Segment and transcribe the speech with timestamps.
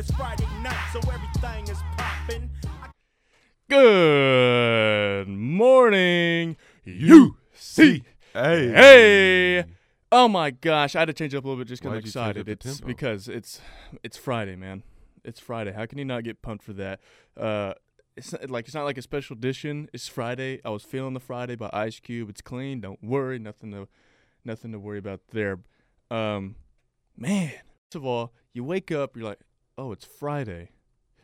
[0.00, 2.48] It's Friday night, so everything is popping.
[3.68, 6.56] Good morning,
[6.86, 8.02] UC.
[8.32, 8.68] Hey.
[8.70, 9.64] Hey.
[10.10, 12.06] Oh my gosh, I had to change up a little bit just because I'm Why'd
[12.06, 12.46] you change excited.
[12.46, 12.86] the It's tempo?
[12.86, 13.60] because it's
[14.02, 14.84] it's Friday, man.
[15.22, 15.72] It's Friday.
[15.72, 17.00] How can you not get pumped for that?
[17.36, 17.74] Uh,
[18.16, 19.90] it's not, like it's not like a special edition.
[19.92, 20.62] It's Friday.
[20.64, 22.30] I was feeling the Friday by Ice Cube.
[22.30, 22.80] It's clean.
[22.80, 23.38] Don't worry.
[23.38, 23.86] Nothing to
[24.46, 25.58] nothing to worry about there.
[26.10, 26.56] Um,
[27.18, 27.50] man.
[27.90, 29.14] First of all, you wake up.
[29.14, 29.40] You're like,
[29.80, 30.70] oh, it's Friday,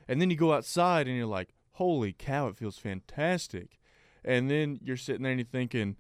[0.09, 3.79] and then you go outside and you're like, holy cow, it feels fantastic.
[4.25, 5.97] And then you're sitting there and you're thinking,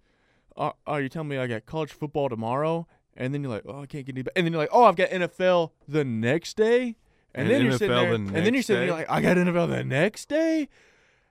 [0.56, 2.86] oh, oh you're telling me I got college football tomorrow?
[3.16, 4.32] And then you're like, oh, I can't get any better.
[4.36, 6.96] And then you're like, oh, I've got NFL the next day.
[7.34, 9.36] And, And then you're sitting there, the and then you're sitting there like, I got
[9.36, 10.68] NFL the next day.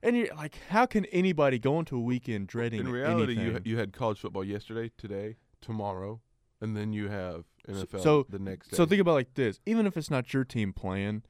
[0.03, 3.77] And you're like, how can anybody go into a weekend dreading In reality, you you
[3.77, 6.21] had college football yesterday, today, tomorrow,
[6.65, 8.77] and then you have NFL so- the next day.
[8.77, 11.23] So think about like this: even if it's not your team playing,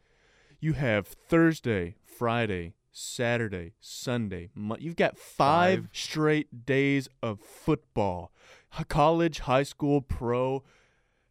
[0.59, 4.49] you have Thursday, Friday, Saturday, Sunday.
[4.55, 5.89] Mo- You've got five, Five.
[5.91, 8.31] straight days of football,
[8.79, 10.63] H- college, high school, pro.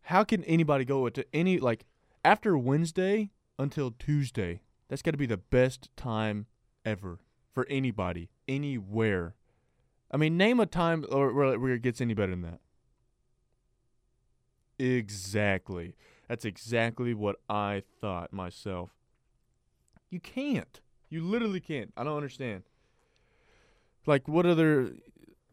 [0.09, 1.87] How can anybody go to any like
[2.25, 4.61] after Wednesday until Tuesday?
[4.89, 6.47] That's got to be the best time
[6.85, 7.19] ever
[7.53, 9.35] for anybody, anywhere.
[10.11, 12.61] I mean, name a time or where where it gets any better than that.
[14.79, 15.95] Exactly.
[16.29, 18.91] That's exactly what I thought myself.
[20.11, 20.81] You can't.
[21.11, 21.93] You literally can't.
[21.97, 22.65] I don't understand.
[24.07, 24.95] Like, what other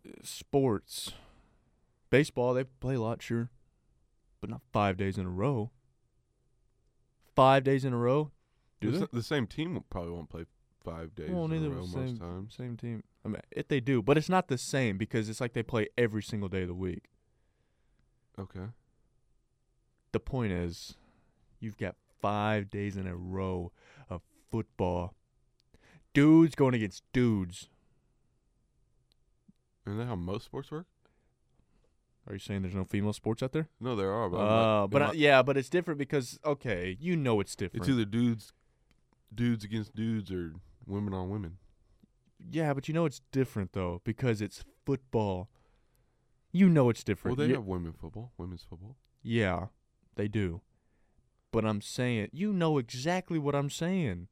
[0.06, 1.12] uh, sports?
[2.10, 3.50] Baseball, they play a lot, sure.
[4.40, 5.72] But not five days in a row.
[7.36, 8.32] Five days in a row?
[8.82, 10.46] Do the, the same team probably won't play
[10.84, 12.56] five days Well, in neither a row was most same, times.
[12.58, 13.04] same team.
[13.24, 15.88] I mean, if they do, but it's not the same because it's like they play
[15.98, 17.04] every single day of the week.
[18.40, 18.66] Okay.
[20.12, 20.96] The point is,
[21.60, 23.72] you've got five days in a row
[24.10, 25.14] of football.
[26.14, 27.70] Dudes going against dudes.
[29.86, 30.86] Isn't that how most sports work?
[32.28, 33.68] Are you saying there's no female sports out there?
[33.80, 34.30] No, there are.
[34.30, 37.84] But, Uh, like- but I, yeah, but it's different because okay, you know it's different.
[37.88, 38.54] it's either dudes,
[39.34, 40.54] dudes against dudes, or
[40.86, 41.58] women on women.
[42.52, 45.50] yeah, but you know it's different though because it's football.
[46.52, 47.38] You know it's different.
[47.38, 48.98] Well, they You- have women football, women's football.
[49.24, 49.68] yeah,
[50.16, 50.62] they do.
[51.52, 54.28] But I'm saying you know exactly what I'm saying.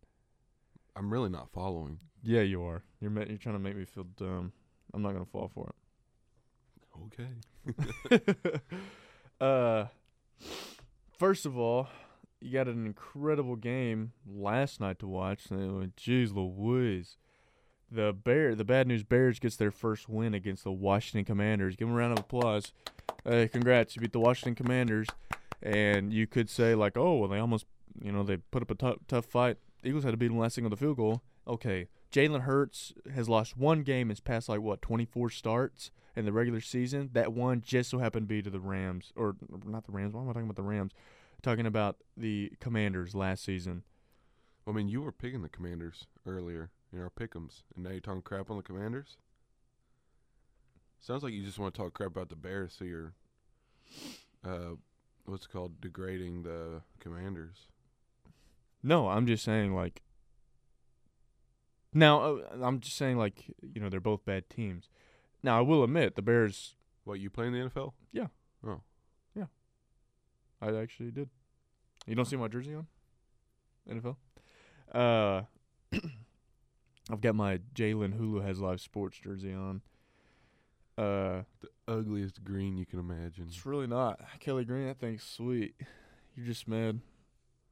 [0.95, 1.99] I'm really not following.
[2.23, 2.83] Yeah, you are.
[2.99, 4.51] You're ma- you're trying to make me feel dumb.
[4.93, 5.75] I'm not gonna fall for it.
[7.05, 8.59] Okay.
[9.41, 9.85] uh,
[11.17, 11.87] first of all,
[12.41, 15.51] you got an incredible game last night to watch.
[15.51, 17.17] Uh, Jeez Louise.
[17.91, 21.75] The bear, the bad news Bears gets their first win against the Washington Commanders.
[21.75, 22.71] Give them a round of applause.
[23.25, 25.07] Uh, congrats, you beat the Washington Commanders,
[25.61, 27.65] and you could say like, oh, well, they almost,
[28.01, 29.57] you know, they put up a tough, tough fight.
[29.83, 31.21] Eagles had to beat them last on the field goal.
[31.47, 34.09] Okay, Jalen Hurts has lost one game.
[34.09, 37.09] His past like what 24 starts in the regular season.
[37.13, 40.13] That one just so happened to be to the Rams, or not the Rams.
[40.13, 40.91] Why am I talking about the Rams?
[41.41, 43.83] Talking about the Commanders last season.
[44.67, 48.21] I mean, you were picking the Commanders earlier in our pick'ems, and now you're talking
[48.21, 49.17] crap on the Commanders.
[50.99, 53.13] Sounds like you just want to talk crap about the Bears, so you're,
[54.45, 54.75] uh,
[55.29, 57.67] what's called, degrading the Commanders.
[58.83, 60.01] No, I'm just saying like.
[61.93, 64.89] Now uh, I'm just saying like you know they're both bad teams.
[65.43, 66.75] Now I will admit the Bears.
[67.03, 67.93] What you play in the NFL?
[68.11, 68.27] Yeah.
[68.65, 68.81] Oh,
[69.35, 69.45] Yeah.
[70.61, 71.29] I actually did.
[72.05, 72.87] You don't see my jersey on?
[73.89, 74.15] NFL.
[74.93, 75.43] Uh,
[77.11, 79.81] I've got my Jalen Hulu has live sports jersey on.
[80.99, 83.45] Uh, the ugliest green you can imagine.
[83.47, 84.87] it's really not Kelly Green.
[84.87, 85.75] That thing's sweet.
[86.35, 86.99] You're just mad.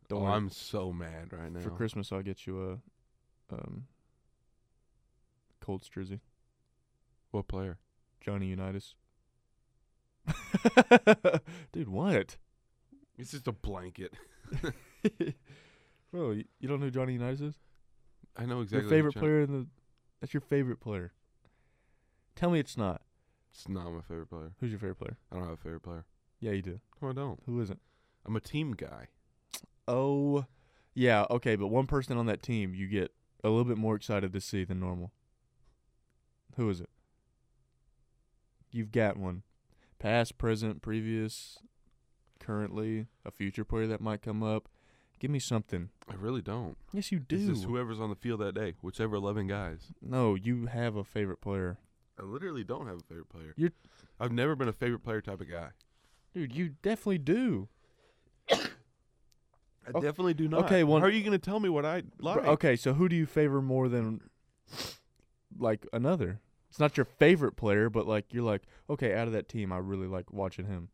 [0.07, 0.33] Don't Oh, worry.
[0.33, 1.59] I'm so mad right now.
[1.59, 2.79] For Christmas, I'll get you
[3.51, 3.87] a um
[5.59, 6.21] Colts jersey.
[7.31, 7.79] What player?
[8.21, 8.95] Johnny Unitas.
[11.73, 12.37] Dude, what?
[13.17, 14.13] It's just a blanket.
[16.11, 17.55] Bro, you, you don't know who Johnny Unitas is?
[18.37, 18.87] I know exactly.
[18.87, 19.67] your favorite player in the
[20.21, 21.11] That's your favorite player.
[22.35, 23.01] Tell me it's not.
[23.57, 24.51] It's not my favorite player.
[24.59, 25.17] Who's your favorite player?
[25.31, 26.05] I don't have a favorite player.
[26.39, 26.79] Yeah, you do.
[27.01, 27.39] No, I don't.
[27.47, 27.79] Who isn't?
[28.23, 29.07] I'm a team guy.
[29.87, 30.45] Oh,
[30.93, 33.11] yeah, okay, but one person on that team you get
[33.43, 35.11] a little bit more excited to see than normal.
[36.55, 36.89] Who is it?
[38.71, 39.41] You've got one.
[39.97, 41.57] Past, present, previous,
[42.39, 44.69] currently, a future player that might come up.
[45.19, 45.89] Give me something.
[46.07, 46.77] I really don't.
[46.93, 47.47] Yes, you It's do.
[47.53, 49.93] just whoever's on the field that day, whichever 11 guys.
[49.99, 51.79] no, you have a favorite player.
[52.19, 53.53] I literally don't have a favorite player.
[53.57, 53.73] You're-
[54.19, 55.69] I've never been a favorite player type of guy.
[56.33, 57.67] Dude, you definitely do.
[58.49, 60.65] I definitely do not.
[60.65, 62.45] Okay, well- how are you going to tell me what I Bro, like?
[62.45, 64.21] Okay, so who do you favor more than
[65.57, 66.39] like another?
[66.69, 69.77] It's not your favorite player, but like you're like, okay, out of that team, I
[69.77, 70.89] really like watching him.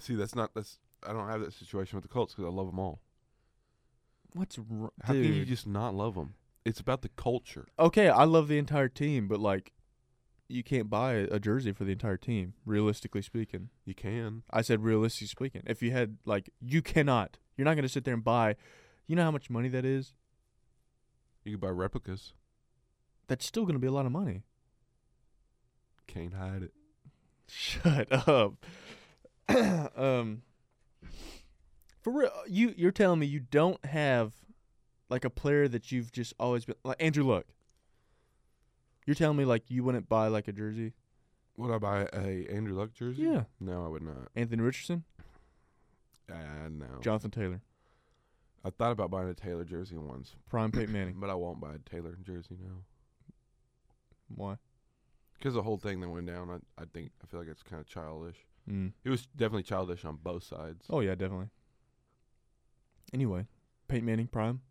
[0.00, 0.78] See, that's not that's.
[1.06, 3.00] I don't have that situation with the Colts because I love them all.
[4.32, 5.48] What's wrong, How can you dude?
[5.48, 6.34] just not love them?
[6.64, 7.66] It's about the culture.
[7.78, 9.72] okay, I love the entire team, but like,
[10.48, 12.54] you can't buy a, jersey for the entire team.
[12.64, 14.42] Realistically speaking, You can.
[14.50, 15.62] I said realistically speaking.
[15.66, 17.38] If you had like, you cannot.
[17.56, 18.56] You're not gonna sit there and buy.
[19.06, 20.14] You know how much money that is?
[21.44, 22.32] You could buy replicas.
[23.26, 24.42] That's still gonna be a lot of money.
[26.06, 26.72] Can't hide it.
[27.46, 28.54] Shut up.
[29.96, 30.42] um,
[32.00, 34.32] for real, you you're telling me you don't have
[35.08, 37.46] like a player that you've just always been like Andrew Luck.
[39.06, 40.92] You're telling me like you wouldn't buy like a jersey?
[41.56, 43.22] Would I buy a Andrew Luck jersey?
[43.22, 43.44] Yeah.
[43.60, 44.28] No, I would not.
[44.34, 45.04] Anthony Richardson,
[46.30, 46.86] Uh, no.
[47.00, 47.60] Jonathan Taylor,
[48.64, 51.16] I thought about buying a Taylor jersey once, prime Peyton Manning.
[51.20, 52.78] but I won't buy a Taylor jersey now.
[54.34, 54.56] Why?
[55.38, 57.80] Because the whole thing that went down, I, I think I feel like it's kind
[57.80, 58.36] of childish.
[58.68, 58.92] Mm.
[59.04, 60.86] It was definitely childish on both sides.
[60.88, 61.48] Oh yeah, definitely.
[63.12, 63.46] Anyway,
[63.86, 64.62] Peyton Manning prime.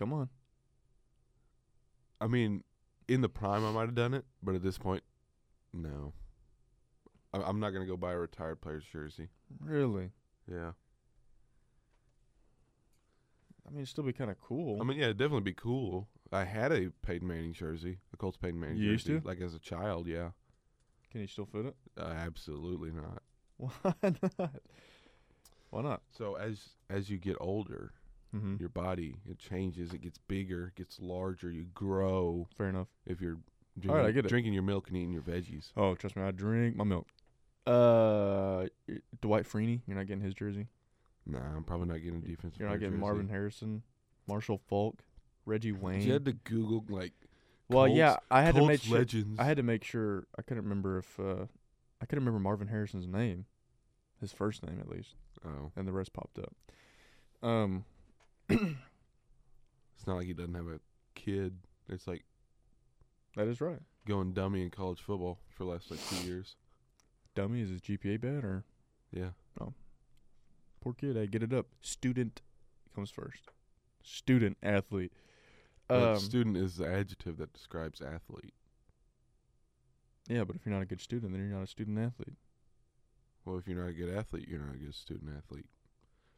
[0.00, 0.30] Come on.
[2.22, 2.64] I mean,
[3.06, 5.02] in the prime, I might have done it, but at this point,
[5.74, 6.14] no.
[7.34, 9.28] I, I'm not gonna go buy a retired player's jersey.
[9.60, 10.10] Really?
[10.50, 10.72] Yeah.
[13.66, 14.80] I mean, it'd still be kind of cool.
[14.80, 16.08] I mean, yeah, it'd definitely be cool.
[16.32, 19.26] I had a Peyton Manning jersey, a Colts Peyton Manning You used jersey, to?
[19.28, 20.06] like as a child.
[20.06, 20.30] Yeah,
[21.12, 21.76] Can you still fit it?
[21.98, 23.22] uh, absolutely not.
[23.58, 24.50] Why not?
[25.68, 26.02] Why not?
[26.10, 27.92] So as as you get older,
[28.34, 28.56] Mm-hmm.
[28.60, 29.92] your body it changes.
[29.92, 31.50] It gets bigger, it gets larger.
[31.50, 32.46] You grow.
[32.56, 32.86] Fair enough.
[33.06, 33.38] If you're
[33.78, 34.28] drinking, right, I get it.
[34.28, 35.72] drinking your milk and eating your veggies.
[35.76, 37.06] Oh, trust me, I drink my milk.
[37.66, 38.66] Uh,
[39.20, 40.68] Dwight Freeney, you're not getting his jersey.
[41.26, 42.58] Nah, I'm probably not getting a defensive.
[42.60, 43.00] You're not getting jersey.
[43.00, 43.82] Marvin Harrison,
[44.26, 45.00] Marshall Faulk,
[45.44, 46.00] Reggie Wayne.
[46.02, 47.12] You had to Google like.
[47.68, 48.98] well, Colts- yeah, I had to Colts make sure.
[48.98, 49.38] legends.
[49.38, 50.26] I had to make sure.
[50.38, 51.46] I couldn't remember if uh,
[52.00, 53.44] I couldn't remember Marvin Harrison's name,
[54.20, 56.54] his first name at least, Oh, and the rest popped up.
[57.46, 57.84] Um,
[59.96, 60.80] it's not like he doesn't have a
[61.14, 61.56] kid.
[61.88, 62.24] It's like
[63.36, 63.80] that is right.
[64.06, 66.56] going dummy in college football for the last like two years.
[67.34, 68.64] Dummy is his GPA bad or
[69.12, 69.30] Yeah.
[70.80, 71.16] poor kid?
[71.16, 71.66] I get it up.
[71.80, 72.40] Student
[72.94, 73.50] comes first.
[74.02, 75.12] Student athlete.
[75.88, 78.54] But Um, student is the adjective that describes athlete.
[80.28, 82.36] yeah, but if you're not a good student, then you're not a student athlete.
[83.44, 85.66] Well, if you're not a good athlete, you're not a good student athlete.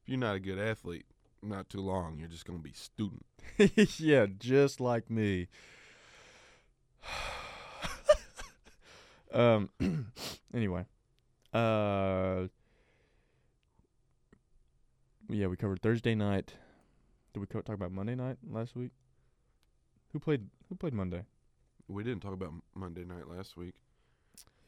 [0.02, 1.06] If you're not a good athlete,
[1.42, 3.24] not too long, you're just gonna be student.
[3.98, 5.48] yeah, just like me.
[9.32, 9.68] um.
[10.54, 10.86] anyway,
[11.52, 12.46] uh.
[15.28, 16.54] Yeah, we covered Thursday night.
[17.32, 18.90] Did we co- talk about Monday night last week?
[20.12, 20.48] Who played?
[20.68, 21.22] Who played Monday?
[21.88, 23.74] We didn't talk about Monday night last week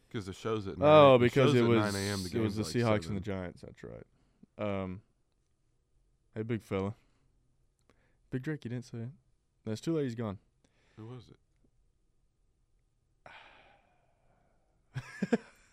[0.08, 2.22] because the show's at 9 Oh, because it was 9 a.m.
[2.22, 3.08] The it was the like Seahawks 7.
[3.08, 3.62] and the Giants.
[3.62, 4.06] That's right.
[4.58, 5.00] Um.
[6.34, 6.94] Hey, big fella.
[8.30, 9.10] Big Drake, you didn't say it.
[9.64, 10.04] That's too late.
[10.04, 10.38] He's gone.
[10.96, 11.36] Who was it?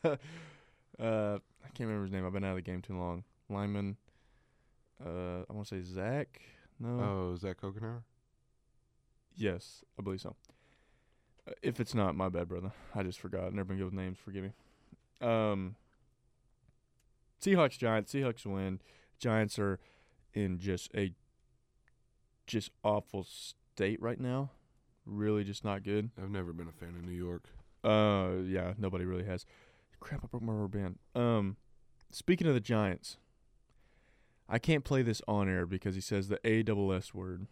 [0.06, 0.16] uh,
[1.00, 2.26] I can't remember his name.
[2.26, 3.24] I've been out of the game too long.
[3.50, 3.98] Lyman.
[5.04, 6.40] Uh, I want to say Zach.
[6.80, 6.90] No.
[6.90, 8.04] Oh, Zach Coconauer.
[9.36, 10.36] Yes, I believe so.
[11.48, 12.72] Uh, if it's not, my bad, brother.
[12.94, 13.54] I just forgot.
[13.54, 14.18] Never been good with names.
[14.24, 14.52] Forgive me.
[15.22, 15.76] Um.
[17.44, 18.14] Seahawks Giants.
[18.14, 18.80] Seahawks win.
[19.18, 19.80] Giants are
[20.34, 21.14] in just a
[22.48, 24.52] just awful state right now.
[25.06, 26.12] Really, just not good.
[26.22, 27.46] I've never been a fan of New York.
[27.84, 29.46] Uh, yeah, nobody really has.
[30.00, 31.00] Crap, I broke my rubber band.
[31.16, 31.58] Um,
[32.12, 33.18] speaking of the Giants,
[34.48, 37.48] I can't play this on air because he says the A double S word,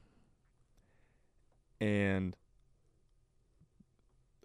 [1.80, 2.36] and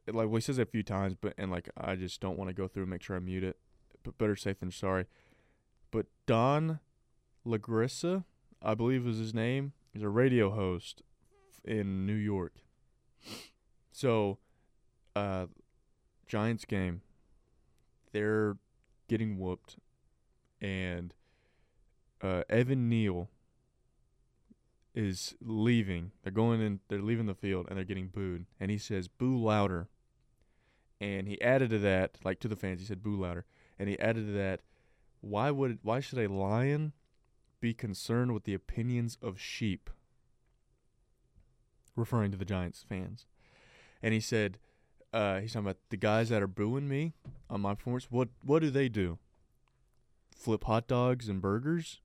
[0.07, 2.39] it, like well, he says it a few times, but and like I just don't
[2.39, 3.57] want to go through and make sure I mute it.
[4.03, 5.07] But better safe than sorry.
[5.91, 6.81] But Don
[7.45, 8.25] La Greca,
[8.63, 11.03] I believe is his name, is a radio host
[11.65, 12.55] in New York.
[13.93, 14.39] So,
[15.15, 15.47] uh,
[16.27, 17.03] Giants game,
[18.13, 18.57] they're
[19.09, 19.77] getting whooped,
[20.61, 21.15] and
[22.23, 23.29] uh, Evan Neal
[24.95, 26.13] is leaving.
[26.23, 26.81] They're going in.
[26.89, 28.47] They're leaving the field, and they're getting booed.
[28.59, 29.89] And he says, "Boo louder."
[31.01, 33.45] And he added to that, like to the fans, he said, "Boo louder."
[33.79, 34.63] And he added to that,
[35.21, 35.81] "Why would?
[35.83, 36.93] Why should a lion
[37.65, 39.89] be concerned with the opinions of sheep?"
[41.97, 43.27] Referring to the Giants fans.
[44.03, 44.59] And he said,
[45.13, 47.15] uh, he's talking about the guys that are booing me
[47.49, 48.11] on my performance.
[48.11, 49.19] What what do they do?
[50.37, 52.01] flip hot dogs and burgers.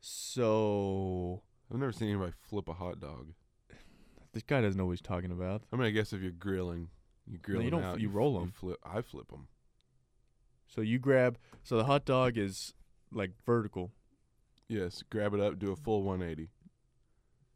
[0.00, 3.32] So I've never seen anybody flip a hot dog.
[4.32, 5.62] this guy doesn't know what he's talking about.
[5.72, 6.88] I mean, I guess if you're grilling,
[7.26, 8.00] you grill you them don't- out.
[8.00, 8.52] you f- roll 'em.
[8.52, 8.78] flip.
[8.84, 9.48] I flip them.
[10.66, 12.72] So you grab so the hot dog is
[13.12, 13.92] like vertical.
[14.68, 16.50] Yes, grab it up, do a full 180.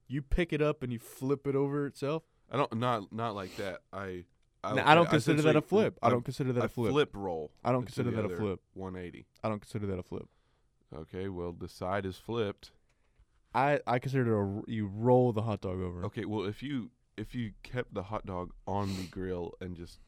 [0.09, 2.23] You pick it up and you flip it over itself.
[2.51, 3.81] I don't not not like that.
[3.93, 4.25] I
[4.63, 5.99] I, Now, I don't I consider that a flip.
[6.03, 6.93] I I- don't consider that a flip.
[6.93, 7.53] flip roll.
[7.65, 8.61] I don't consider that a flip.
[8.75, 9.27] 180.
[9.43, 10.29] I don't consider that a flip.
[10.95, 12.71] Okay, well the side is flipped.
[13.55, 16.05] I I consider it a you roll the hot dog over.
[16.07, 19.99] Okay, well if you if you kept the hot dog on the grill and just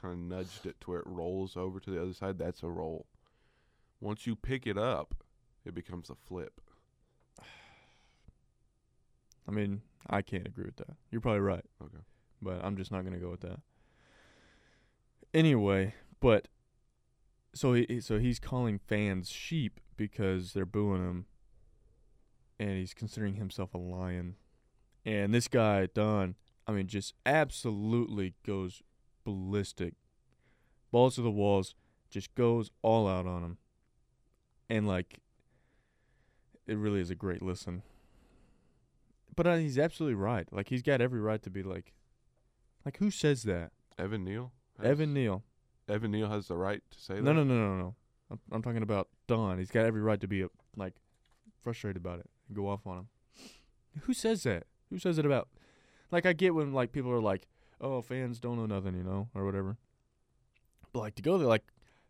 [0.00, 2.68] kind of nudged it to where it rolls over to the other side, that's a
[2.68, 3.06] roll.
[4.00, 5.14] Once you pick it up,
[5.64, 6.60] it becomes a flip.
[9.48, 10.96] I mean, I can't agree with that.
[11.10, 11.64] You're probably right.
[11.82, 12.02] Okay.
[12.40, 13.60] But I'm just not gonna go with that.
[15.34, 16.48] Anyway, but
[17.54, 21.26] so he so he's calling fans sheep because they're booing him,
[22.58, 24.36] and he's considering himself a lion.
[25.04, 26.36] And this guy Don,
[26.66, 28.82] I mean, just absolutely goes
[29.24, 29.94] ballistic,
[30.90, 31.74] balls to the walls,
[32.10, 33.58] just goes all out on him,
[34.70, 35.18] and like,
[36.66, 37.82] it really is a great listen.
[39.36, 40.46] But uh, he's absolutely right.
[40.52, 41.92] Like he's got every right to be like,
[42.84, 43.70] like who says that?
[43.98, 44.52] Evan Neal.
[44.78, 45.44] has- Evan Neal.
[45.88, 47.34] Evan Neal has the right to say No, that.
[47.34, 47.94] no, no, no, no.
[48.30, 49.58] I'm, I'm talking about Don.
[49.58, 50.94] He's got every right to be uh, like
[51.62, 53.08] frustrated about it and go off on him.
[54.02, 54.64] Who says that?
[54.90, 55.48] Who says it about?
[56.10, 57.46] Like I get when like people are like,
[57.80, 59.76] "Oh, fans don't know nothing," you know, or whatever.
[60.92, 61.64] But like to go there, like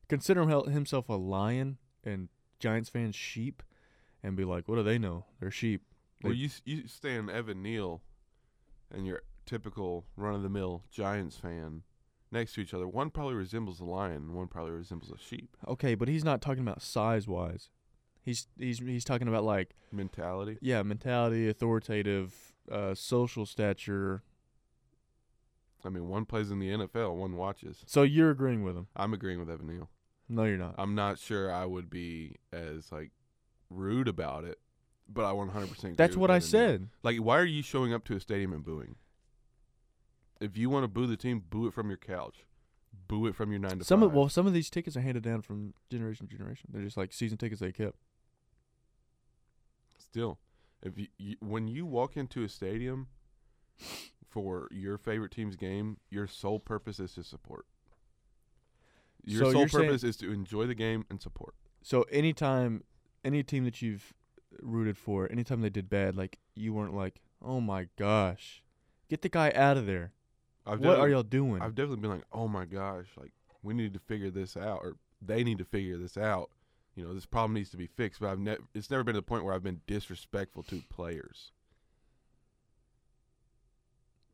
[0.08, 3.62] consider him, himself a lion and Giants fans sheep,
[4.22, 5.26] and be like, "What do they know?
[5.40, 5.82] They're sheep."
[6.22, 8.02] Well, you you stand Evan Neal
[8.92, 11.82] and your typical run of the mill Giants fan
[12.30, 12.86] next to each other.
[12.88, 15.56] One probably resembles a lion, and one probably resembles a sheep.
[15.66, 17.70] Okay, but he's not talking about size wise.
[18.22, 20.58] He's he's he's talking about like Mentality.
[20.60, 22.34] yeah, mentality, authoritative,
[22.70, 24.22] uh, social stature.
[25.84, 27.84] I mean, one plays in the NFL, one watches.
[27.86, 28.88] So you're agreeing with him?
[28.96, 29.88] I'm agreeing with Evan Neal.
[30.28, 30.74] No, you're not.
[30.78, 33.10] I'm not sure I would be as like
[33.70, 34.58] rude about it,
[35.08, 36.88] but I 100% That's what I said.
[37.02, 38.96] Like, why are you showing up to a stadium and booing?
[40.40, 42.44] If you want to boo the team, boo it from your couch.
[43.08, 44.08] Boo it from your nine to Some five.
[44.08, 46.68] of well, some of these tickets are handed down from generation to generation.
[46.72, 47.96] They're just like season tickets they kept.
[49.98, 50.38] Still,
[50.82, 53.08] if you, you when you walk into a stadium
[54.28, 57.66] for your favorite team's game, your sole purpose is to support.
[59.28, 61.54] Your So sole you're saying- purpose is to enjoy the game and support.
[61.82, 62.82] So anytime,
[63.24, 64.14] any team that you've
[64.62, 68.62] rooted for, anytime they did bad, like you weren't like, oh my gosh,
[69.08, 70.12] get the guy out of there.
[70.66, 71.62] I've what are y'all doing?
[71.62, 73.32] I've definitely been like, oh my gosh, like
[73.62, 76.50] we need to figure this out, or they need to figure this out.
[76.94, 78.20] You know, this problem needs to be fixed.
[78.20, 81.52] But I've never, it's never been to the point where I've been disrespectful to players.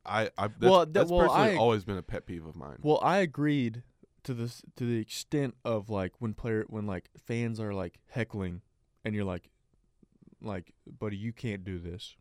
[0.07, 2.57] I, I that's, Well, that- that's well, personally I- always been a pet peeve of
[2.57, 2.79] mine.
[2.83, 3.83] Well, I agreed
[4.25, 8.63] to this to the extent of like when player when like fans are like heckling,
[9.05, 9.51] and you're like,
[10.41, 12.17] like, buddy, you can't do this.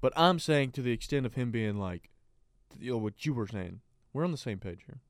[0.00, 2.10] But I'm saying to the extent of him being like,
[2.78, 3.80] you know, what you were saying.
[4.12, 5.00] We're on the same page here.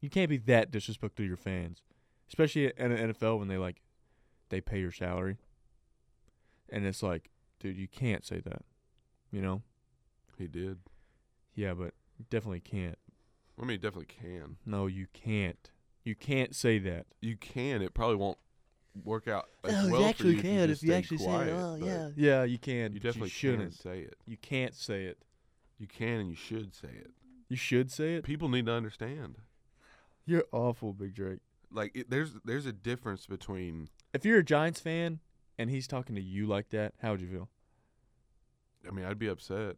[0.00, 1.80] You can't be that disrespectful to your fans,
[2.28, 3.80] especially in the NFL when they like,
[4.50, 5.38] they pay your salary.
[6.68, 7.30] And it's like,
[7.60, 8.62] dude, you can't say that.
[9.30, 9.62] You know?
[10.36, 10.78] he did.
[11.54, 11.94] Yeah, but
[12.28, 12.98] definitely can't.
[13.58, 14.56] I mean, he definitely can.
[14.66, 15.70] No, you can't.
[16.04, 17.06] You can't say that.
[17.20, 17.82] You can.
[17.82, 18.38] It probably won't
[19.04, 21.08] work out as Oh, you well actually for you can if if you, you just
[21.10, 22.92] stay actually say, quiet, "Oh, yeah." Yeah, you can.
[22.92, 23.72] You definitely you shouldn't.
[23.72, 24.16] can say it.
[24.26, 25.18] You can't say it.
[25.78, 27.10] You can and you should say it.
[27.48, 28.24] You should say it.
[28.24, 29.36] People need to understand.
[30.24, 31.40] You're awful, Big Drake.
[31.70, 33.88] Like, it, there's there's a difference between.
[34.12, 35.20] If you're a Giants fan
[35.58, 37.48] and he's talking to you like that, how would you feel?
[38.86, 39.76] I mean, I'd be upset,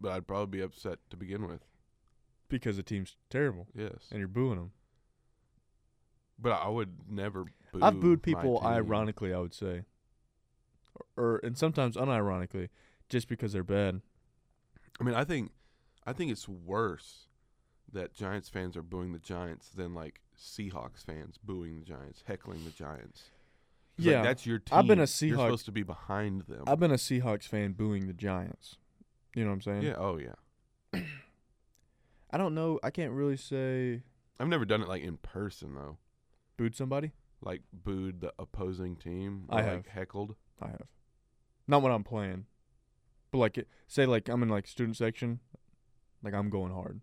[0.00, 1.64] but I'd probably be upset to begin with.
[2.48, 4.72] Because the team's terrible Yes, and you're booing them.
[6.38, 7.44] but I would never.
[7.72, 8.68] Boo I've booed my people team.
[8.68, 9.82] ironically, I would say,
[11.16, 12.68] or, or and sometimes unironically,
[13.08, 14.00] just because they're bad.
[15.00, 15.50] I mean, I think,
[16.06, 17.26] I think it's worse
[17.92, 22.64] that Giants fans are booing the Giants than like Seahawks fans booing the Giants, heckling
[22.64, 23.30] the Giants.
[23.96, 24.76] 'Cause, like, Yeah, that's your team.
[24.78, 26.64] I've been a You're Seahawks- supposed to be behind them.
[26.66, 28.76] I've been a Seahawks fan booing the Giants.
[29.36, 29.82] You know what I'm saying?
[29.82, 29.94] yeah.
[29.96, 30.34] Oh yeah.
[32.34, 32.80] I don't know.
[32.82, 34.02] I can't really say
[34.40, 35.98] I've never done it like in person though.
[36.56, 37.12] booed somebody.
[37.40, 39.44] Like booed the opposing team.
[39.48, 39.76] I have.
[39.76, 40.34] like heckled.
[40.60, 40.88] I have.
[41.68, 42.46] Not when I'm playing.
[43.30, 45.38] But like it, say like I'm in like student section,
[46.24, 47.02] like I'm going hard.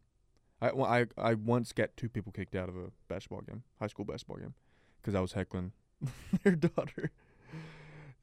[0.62, 3.88] I, well, I I once got two people kicked out of a basketball game, high
[3.88, 4.54] school basketball game,
[5.02, 5.72] because I was heckling
[6.44, 7.10] their daughter.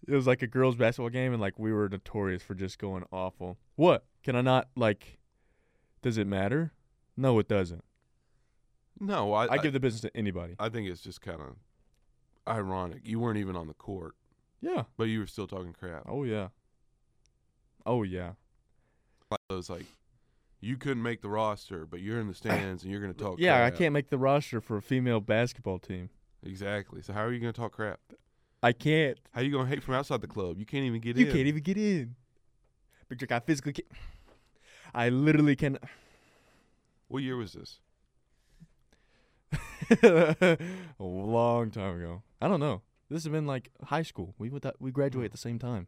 [0.06, 3.04] It was like a girls' basketball game, and like we were notorious for just going
[3.10, 3.56] awful.
[3.76, 4.04] What?
[4.22, 5.18] Can I not like?
[6.02, 6.72] Does it matter?
[7.18, 7.84] No, it doesn't.
[9.00, 10.54] No, I I, give the business to anybody.
[10.58, 11.56] I think it's just kind of
[12.46, 13.00] ironic.
[13.04, 14.14] You weren't even on the court,
[14.60, 14.84] yeah.
[14.96, 16.04] but you were still talking crap.
[16.06, 16.48] Oh yeah.
[17.84, 18.32] Oh yeah.
[19.32, 19.86] Like those like,
[20.60, 23.40] you couldn't make the roster, but you're in the stands and you're gonna talk.
[23.40, 26.10] yeah, I can't make the roster for a female basketball team.
[26.44, 27.02] Exactly.
[27.02, 27.98] So how are you gonna talk crap?
[28.62, 29.18] I can't.
[29.32, 30.56] How you gonna hate from outside the club?
[30.56, 31.26] You can't even get you in.
[31.26, 32.14] You can't even get in.
[33.08, 33.88] But I physically can't.
[34.94, 35.78] I literally can.
[37.08, 37.80] What year was this?
[40.02, 40.58] a
[40.98, 42.22] long time ago.
[42.40, 42.82] I don't know.
[43.10, 44.34] This has been like high school.
[44.38, 45.86] We would we graduate at the same time.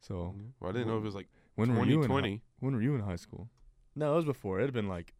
[0.00, 2.74] So Well, I didn't know if it was like when were you in hi- when
[2.74, 3.48] were you in high school?
[3.94, 4.58] No, it was before.
[4.58, 5.14] It had been like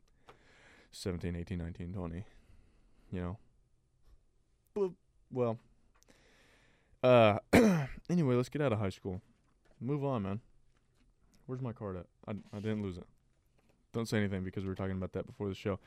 [0.90, 2.24] 17, 18, 19, 20.
[3.12, 3.38] You know.
[4.74, 4.90] But,
[5.30, 5.58] well.
[7.02, 7.38] Uh
[8.10, 9.22] anyway, let's get out of high school.
[9.80, 10.40] Move on, man.
[11.46, 12.06] Where's my card at?
[12.26, 13.06] I I didn't lose it.
[13.96, 15.78] Don't say anything because we were talking about that before the show.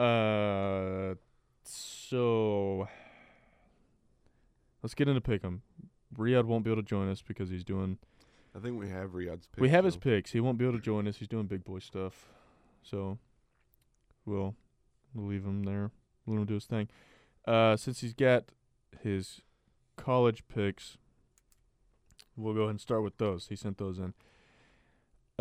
[0.00, 1.16] Uh
[1.64, 2.86] so
[4.84, 5.58] let's get into pick'em.
[6.16, 7.98] Riyadh won't be able to join us because he's doing
[8.54, 9.60] I think we have Riyadh's pick.
[9.60, 10.30] we have his picks.
[10.30, 11.16] He won't be able to join us.
[11.16, 12.28] He's doing big boy stuff.
[12.84, 13.18] So
[14.24, 14.54] we'll
[15.12, 15.90] we'll leave him there.
[16.28, 16.86] Let him do his thing.
[17.48, 18.44] Uh since he's got
[19.02, 19.40] his
[19.96, 20.98] college picks,
[22.36, 23.48] we'll go ahead and start with those.
[23.48, 24.14] He sent those in.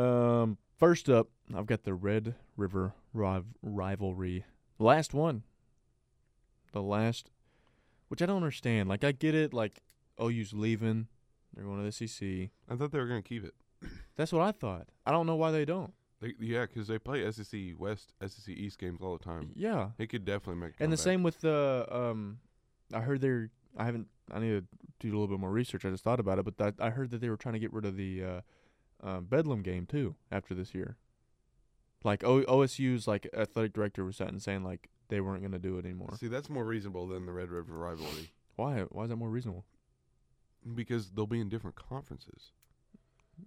[0.04, 4.46] Um first up, I've got the Red River riv- rivalry.
[4.80, 5.44] Last one.
[6.72, 7.32] The last
[8.10, 8.90] which I don't understand.
[8.90, 9.82] Like I get it like
[10.22, 11.08] OU's leaving.
[11.54, 12.50] They're going to the SEC.
[12.70, 13.54] I thought they were gonna keep it.
[14.16, 14.88] That's what I thought.
[15.06, 15.94] I don't know why they don't.
[16.22, 19.52] They, yeah, because they play SEC West, SEC East games all the time.
[19.56, 20.74] Yeah, It could definitely make.
[20.80, 22.40] and the same with the um.
[22.94, 23.52] I heard they're.
[23.78, 24.08] I haven't.
[24.32, 24.64] I need to
[25.00, 25.86] do a little bit more research.
[25.86, 27.72] I just thought about it, but that, I heard that they were trying to get
[27.74, 28.42] rid of the uh,
[29.04, 30.98] uh, Bedlam game too after this year.
[32.04, 35.78] Like o- OSU's like athletic director was sitting saying like they weren't going to do
[35.78, 36.16] it anymore.
[36.20, 38.82] See, that's more reasonable than the Red River rivalry Why?
[38.90, 39.66] Why is that more reasonable?
[40.76, 42.52] because they'll be in different conferences.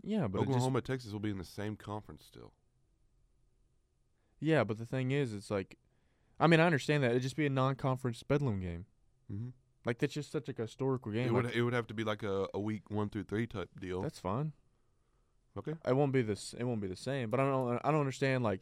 [0.03, 2.53] Yeah, but it just, Oklahoma, Texas will be in the same conference still.
[4.41, 5.77] yeah, but the thing is, it's like,
[6.41, 8.87] I mean, I understand that it'd just be a non-conference Bedlam game.
[9.33, 9.49] Mm-hmm.
[9.85, 11.29] Like that's just such like a historical game.
[11.29, 13.47] It like, would it would have to be like a, a week one through three
[13.47, 14.01] type deal.
[14.01, 14.53] That's fine.
[15.59, 15.75] Okay.
[15.87, 16.55] It won't be this.
[16.59, 17.31] It won't be the same.
[17.31, 17.81] But I don't.
[17.85, 18.61] I don't understand like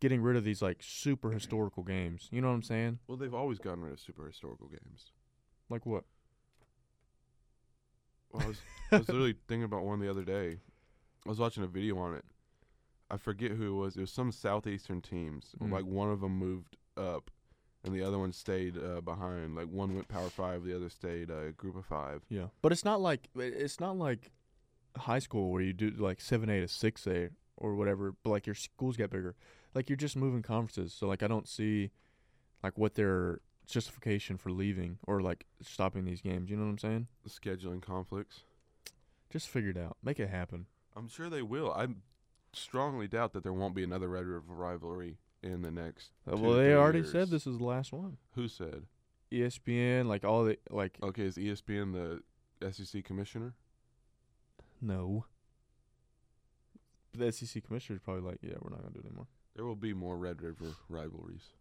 [0.00, 2.28] getting rid of these like super historical games.
[2.30, 2.98] You know what I'm saying?
[3.06, 5.12] Well, they've always gotten rid of super historical games.
[5.70, 6.04] Like what?
[8.32, 8.60] Well, I was,
[8.92, 10.58] I was literally thinking about one the other day.
[11.24, 12.24] I was watching a video on it.
[13.10, 13.96] I forget who it was.
[13.96, 15.54] It was some southeastern teams.
[15.60, 15.70] Mm.
[15.70, 17.30] Like one of them moved up,
[17.84, 19.54] and the other one stayed uh, behind.
[19.54, 22.22] Like one went Power Five, the other stayed uh, Group of Five.
[22.28, 22.46] Yeah.
[22.60, 24.32] But it's not like it's not like
[24.96, 28.14] high school where you do like seven A to six A or whatever.
[28.22, 29.34] But like your schools get bigger.
[29.74, 30.92] Like you're just moving conferences.
[30.92, 31.90] So like I don't see
[32.62, 36.50] like what their justification for leaving or like stopping these games.
[36.50, 37.06] You know what I'm saying?
[37.24, 38.44] The Scheduling conflicts.
[39.30, 39.96] Just figure it out.
[40.02, 40.66] Make it happen.
[40.96, 41.72] I'm sure they will.
[41.72, 41.88] I
[42.52, 46.10] strongly doubt that there won't be another Red River rivalry in the next.
[46.30, 47.10] Uh, well, they already years.
[47.10, 48.18] said this is the last one.
[48.34, 48.84] Who said?
[49.32, 51.92] ESPN, like all the like Okay, is ESPN
[52.60, 53.54] the SEC commissioner?
[54.84, 55.24] No.
[57.16, 59.28] The SEC commissioner's probably like, yeah, we're not gonna do it anymore.
[59.54, 61.52] There will be more Red River rivalries.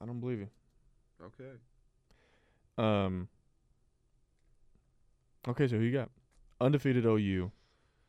[0.00, 0.48] I don't believe you.
[1.22, 1.58] Okay.
[2.78, 3.28] Um.
[5.48, 6.10] Okay, so who you got?
[6.60, 7.50] Undefeated OU,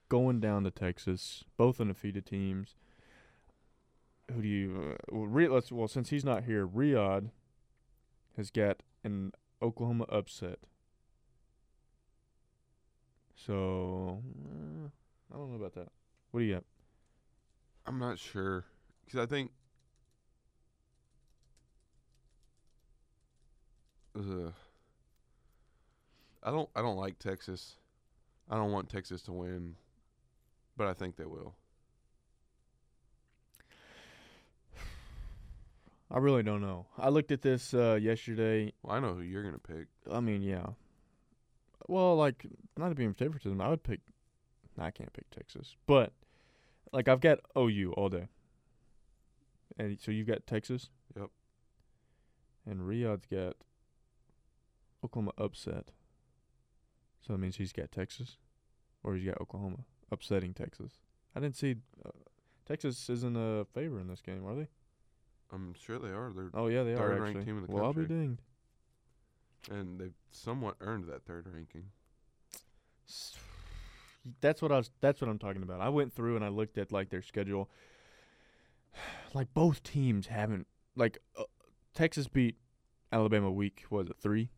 [0.10, 1.46] going down to Texas.
[1.58, 2.76] Both undefeated teams.
[4.34, 4.92] Who do you?
[4.92, 7.32] Uh, well, Ri- let's well since he's not here, Riyadh
[8.38, 10.60] has got an Oklahoma upset.
[13.46, 14.88] So uh,
[15.34, 15.88] I don't know about that.
[16.32, 16.64] What do you got?
[17.86, 18.66] I'm not sure
[19.06, 19.52] because I think.
[24.18, 24.54] Ugh.
[26.44, 26.70] I don't.
[26.76, 27.78] I don't like Texas.
[28.50, 29.76] I don't want Texas to win,
[30.78, 31.56] but I think they will.
[36.12, 36.86] I really don't know.
[36.98, 38.74] I looked at this uh, yesterday.
[38.84, 39.88] Well, I know who you're gonna pick.
[40.12, 40.68] I mean, yeah.
[41.88, 42.46] Well, like
[42.78, 44.00] not to be in favoritism, I would pick.
[44.78, 46.14] nah, I can't pick Texas, but
[46.92, 48.28] like I've got OU all day,
[49.78, 50.90] and so you've got Texas.
[51.16, 51.30] Yep.
[52.66, 53.56] And Riyadh's got
[55.04, 55.90] Oklahoma upset.
[57.26, 58.38] So that means he's got Texas,
[59.04, 59.80] or he's got Oklahoma
[60.12, 60.94] upsetting Texas.
[61.36, 62.10] I didn't see uh,
[62.68, 64.68] Texas isn't a favor in this game, are they?
[65.52, 66.32] I'm sure they are.
[66.34, 67.46] They're Oh yeah, they are ranked actually.
[67.46, 68.42] team in the well, I'll be dinged.
[69.70, 71.86] And they've somewhat earned that third ranking.
[74.40, 74.92] That's what I was.
[75.02, 75.82] That's what I'm talking about.
[75.82, 77.70] I went through and I looked at like their schedule.
[79.34, 81.44] Like both teams haven't like uh,
[81.94, 82.58] Texas beat
[83.10, 84.50] Alabama week was it three,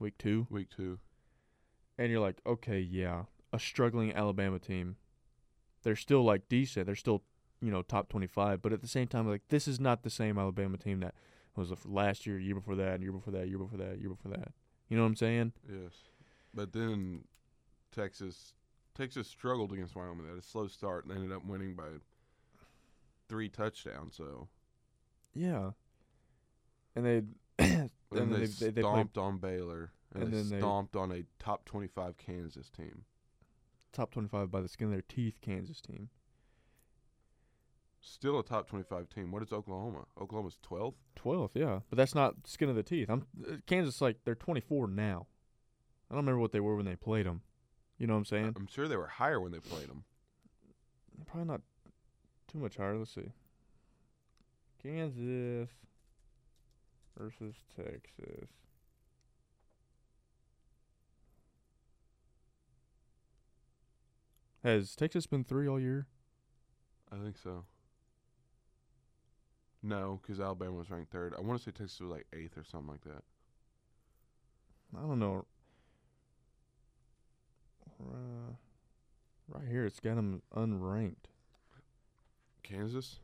[0.00, 0.98] week two, Week two,
[1.96, 4.96] and you're like, okay, yeah, a struggling Alabama team.
[5.84, 6.86] They're still like decent.
[6.86, 7.22] They're still
[7.60, 10.38] you know top 25, but at the same time, like this is not the same
[10.38, 11.14] Alabama team that
[11.56, 14.30] was the last year, year before that, year before that, year before that, year before
[14.32, 14.52] that.
[14.88, 15.52] You know what I'm saying?
[15.68, 15.92] yes,
[16.54, 17.24] but then
[17.94, 18.52] Texas,
[18.94, 20.24] Texas struggled against Wyoming.
[20.24, 21.88] They had a slow start and ended up winning by
[23.28, 24.16] three touchdowns.
[24.16, 24.48] So
[25.34, 25.70] Yeah.
[26.94, 27.22] And they
[27.58, 30.58] and And they, they- they- they played- stomped on Baylor and, and they then they-
[30.58, 33.04] stomped on a top twenty-five Kansas team.
[33.92, 36.10] top 25 by the skin of their teeth Kansas team.
[38.08, 39.32] Still a top twenty-five team.
[39.32, 40.04] What is Oklahoma?
[40.20, 40.96] Oklahoma's twelfth.
[41.16, 41.80] 12th, yeah.
[41.90, 43.10] But that's not skin of the teeth.
[43.10, 45.26] I'm uh, Kansas like they're 24 now.
[46.08, 47.42] I don't remember what they were when they played them.
[47.98, 48.52] You know what I'm saying?
[48.54, 50.04] I'm sure they were higher when they played them.
[51.26, 51.62] Probably not
[52.46, 52.96] too much higher.
[52.96, 53.32] Let's see.
[54.80, 55.70] Kansas
[57.18, 58.48] versus Texas.
[64.62, 66.06] Has Texas been 3 all year?
[67.10, 67.64] I think so.
[69.86, 71.32] No, because Alabama was ranked third.
[71.38, 73.22] I want to say Texas was like eighth or something like that.
[74.96, 75.44] I don't know.
[78.00, 78.54] Uh,
[79.48, 81.30] right here, it's got them unranked.
[82.64, 83.20] Kansas.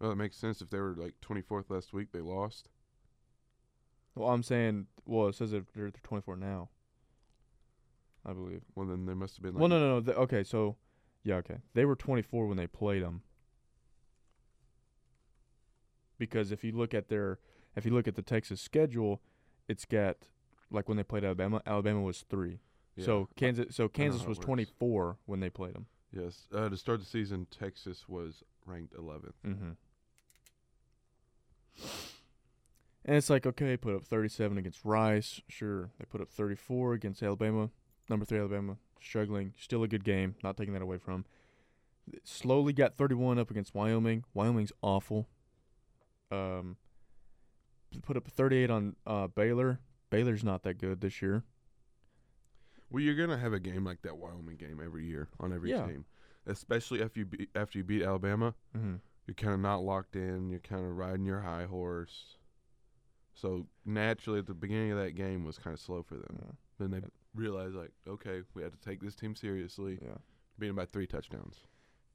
[0.00, 2.70] Well, it makes sense if they were like 24th last week, they lost.
[4.14, 6.70] Well, I'm saying, well, it says they're, they're 24 now.
[8.24, 8.62] I believe.
[8.74, 9.54] Well, then they must have been.
[9.54, 10.00] Like, well, no, no, no.
[10.00, 10.76] th- okay, so,
[11.22, 11.58] yeah, okay.
[11.74, 13.22] They were 24 when they played them.
[16.18, 17.38] Because if you look at their,
[17.76, 19.20] if you look at the Texas schedule,
[19.68, 20.16] it's got
[20.70, 21.62] like when they played Alabama.
[21.66, 22.58] Alabama was three.
[22.96, 23.04] yeah.
[23.04, 25.86] So Kansas, so Kansas was 24 when they played them.
[26.12, 29.32] yes, uh, to start the season, Texas was ranked 11th.
[29.46, 29.70] Mm-hmm.
[33.04, 35.40] And it's like, okay, put up 37 against Rice.
[35.48, 35.90] Sure.
[35.98, 37.70] They put up 34 against Alabama.
[38.08, 38.76] Number three, Alabama.
[39.00, 39.54] Struggling.
[39.58, 40.34] Still a good game.
[40.42, 41.24] Not taking that away from.
[42.24, 44.24] Slowly got 31 up against Wyoming.
[44.34, 45.28] Wyoming's awful.
[46.30, 46.76] Um,
[48.02, 49.80] put up 38 on uh, Baylor.
[50.10, 51.44] Baylor's not that good this year.
[52.90, 55.86] Well, you're gonna have a game like that Wyoming game every year on every Yeah.
[55.86, 56.06] team,
[56.46, 58.54] especially after you beat, after you beat Alabama.
[58.76, 58.96] Mm-hmm.
[59.26, 60.48] You're kind of not locked in.
[60.48, 62.36] You're kind of riding your high horse.
[63.34, 66.38] So naturally, at the beginning of that game was kind of slow for them.
[66.40, 66.52] Yeah.
[66.78, 67.00] Then they
[67.34, 69.98] realized, like, okay, we had to take this team seriously.
[70.02, 70.14] yeah.
[70.58, 71.66] Beat them by three touchdowns.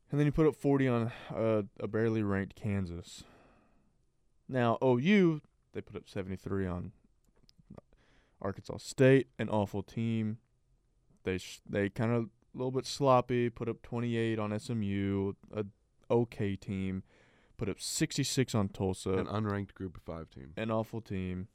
[0.10, 3.24] And then you put up 40 on uh, a barely ranked Kansas.
[4.48, 5.42] Now, OU,
[5.74, 6.92] they put up 73 on
[8.42, 10.38] Arkansas State, an awful team.
[11.24, 15.66] They sh- they kind of a little bit sloppy, put up 28 on SMU, a
[16.12, 17.04] okay team.
[17.58, 20.54] Put up 66 on Tulsa, An unranked group of five team.
[20.58, 21.48] an awful team.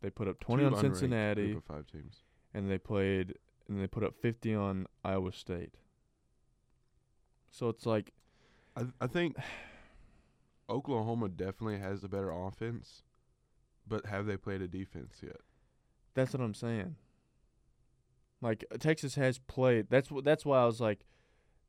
[0.00, 2.22] They put up 20 Two on Cincinnati, Group of five teams.
[2.54, 3.34] and they played
[3.68, 5.74] and they put up 50 on Iowa State.
[7.50, 8.12] So it's like
[8.76, 9.36] I I think
[10.70, 13.02] Oklahoma definitely has the better offense,
[13.86, 15.40] but have they played a defense yet?
[16.14, 16.96] That's what I'm saying.
[18.40, 19.86] Like uh, Texas has played.
[19.90, 21.06] That's wh- that's why I was like,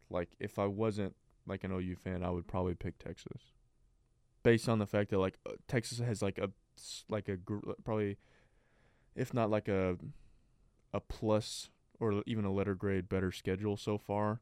[0.10, 1.16] like if I wasn't
[1.48, 3.54] like an OU fan, I would probably pick Texas,
[4.44, 6.50] based on the fact that like uh, Texas has like a
[7.10, 8.18] like a gr- probably,
[9.16, 9.98] if not like a,
[10.94, 14.42] a plus or even a letter grade better schedule so far.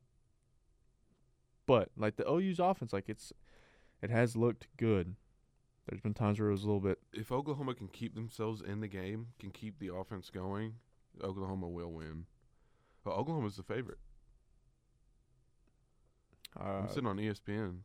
[1.66, 3.34] But like the OU's offense, like it's,
[4.02, 5.16] it has looked good.
[5.88, 8.82] There's been times where it was a little bit If Oklahoma can keep themselves in
[8.82, 10.74] the game, can keep the offense going,
[11.24, 12.26] Oklahoma will win.
[13.04, 14.00] But Oklahoma's the favorite.
[16.60, 17.80] uh, I'm sitting on ESPN.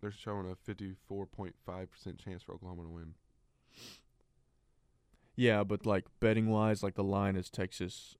[0.00, 1.54] They're showing a 54.5%
[2.18, 3.14] chance for Oklahoma to win.
[5.34, 8.16] Yeah, but like betting wise, like the line is Texas.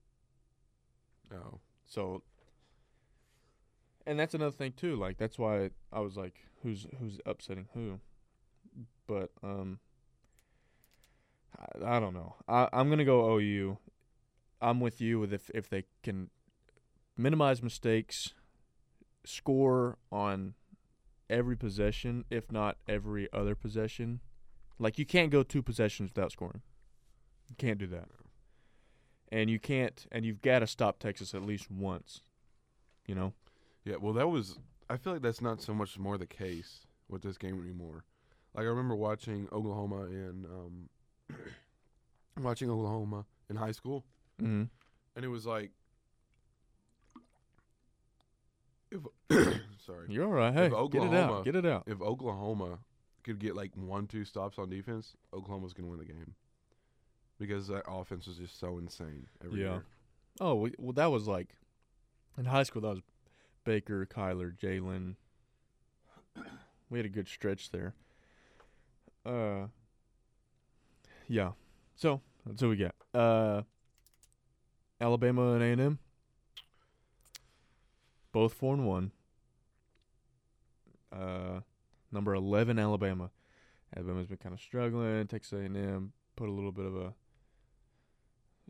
[1.33, 1.59] Oh.
[1.85, 2.23] So
[4.09, 4.95] and that's another thing too.
[4.95, 7.99] Like that's why I was like, who's who's upsetting who?
[9.07, 9.79] But um
[11.57, 12.35] I, I don't know.
[12.47, 13.77] I I'm gonna go OU.
[14.61, 16.31] I'm with you with if if they can
[17.15, 18.33] minimize mistakes,
[19.23, 20.55] score on
[21.29, 24.21] every possession, if not every other possession.
[24.79, 26.63] Like you can't go two possessions without scoring.
[27.47, 28.09] You can't do that.
[29.31, 32.21] And you can't and you've got to stop Texas at least once.
[33.05, 33.33] You know?
[33.89, 34.59] Yeah, well, that was.
[34.87, 38.03] I feel like that's not so much more the case with this game anymore.
[38.53, 40.89] Like I remember watching Oklahoma in, um,
[42.43, 44.05] watching Oklahoma in high school,
[44.41, 44.63] Mm-hmm.
[45.15, 45.71] and it was like,
[48.91, 49.01] if
[49.85, 50.53] sorry, You're all right.
[50.53, 51.45] Hey, get it out.
[51.45, 51.83] Get it out.
[51.87, 52.79] if Oklahoma
[53.23, 56.35] could get like one, two stops on defense, Oklahoma's gonna win the game
[57.39, 59.69] because that offense was just so insane every Yeah.
[59.71, 59.83] year.
[60.39, 61.49] Oh, well, that was like
[62.37, 62.81] in high school.
[62.81, 63.01] That was
[63.63, 65.15] Baker, Kyler, Jalen.
[66.89, 67.93] We had a good stretch there.
[69.25, 69.67] Uh,
[71.27, 71.51] yeah.
[71.95, 72.95] So that's what we got.
[73.13, 73.61] Uh,
[74.99, 75.99] Alabama and A and M.
[78.31, 79.11] Both four and one.
[81.11, 81.61] Uh,
[82.11, 83.31] number eleven Alabama.
[83.95, 85.25] Alabama's been kind of struggling.
[85.27, 87.13] Texas A and M put a little bit of a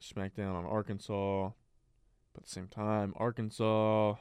[0.02, 1.50] smackdown on Arkansas.
[2.34, 4.16] But at the same time, Arkansas,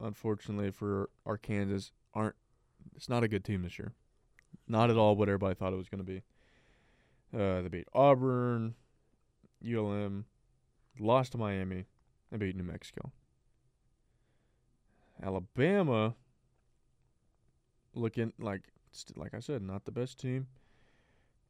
[0.00, 2.36] unfortunately for Arkansas, aren't.
[2.96, 3.92] It's not a good team this year.
[4.66, 6.22] Not at all what everybody thought it was going to be.
[7.32, 8.74] Uh, they beat Auburn,
[9.64, 10.24] ULM,
[10.98, 11.86] lost to Miami,
[12.30, 13.12] and beat New Mexico.
[15.22, 16.14] Alabama,
[17.94, 18.62] looking like
[19.14, 20.48] like I said, not the best team.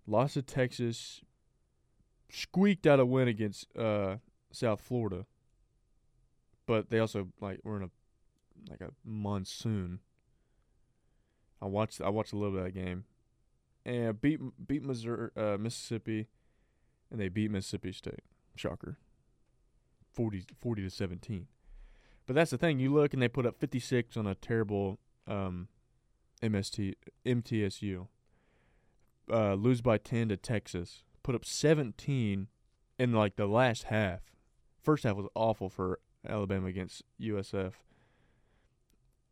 [0.06, 1.22] Lost to Texas,
[2.30, 4.16] squeaked out a win against uh,
[4.50, 5.26] South Florida.
[6.66, 7.90] But they also like we're in a
[8.68, 10.00] like a monsoon.
[11.62, 13.04] I watched I watched a little bit of that game,
[13.84, 16.28] and beat beat Missouri, uh, Mississippi,
[17.10, 18.24] and they beat Mississippi State.
[18.56, 18.98] Shocker.
[20.12, 21.46] 40, 40 to seventeen.
[22.26, 22.78] But that's the thing.
[22.78, 25.68] You look and they put up fifty six on a terrible um,
[26.42, 26.94] MST
[27.24, 28.06] MTSU.
[29.30, 31.04] Uh, lose by ten to Texas.
[31.22, 32.48] Put up seventeen
[32.98, 34.20] in like the last half.
[34.82, 37.72] First half was awful for Alabama against USF.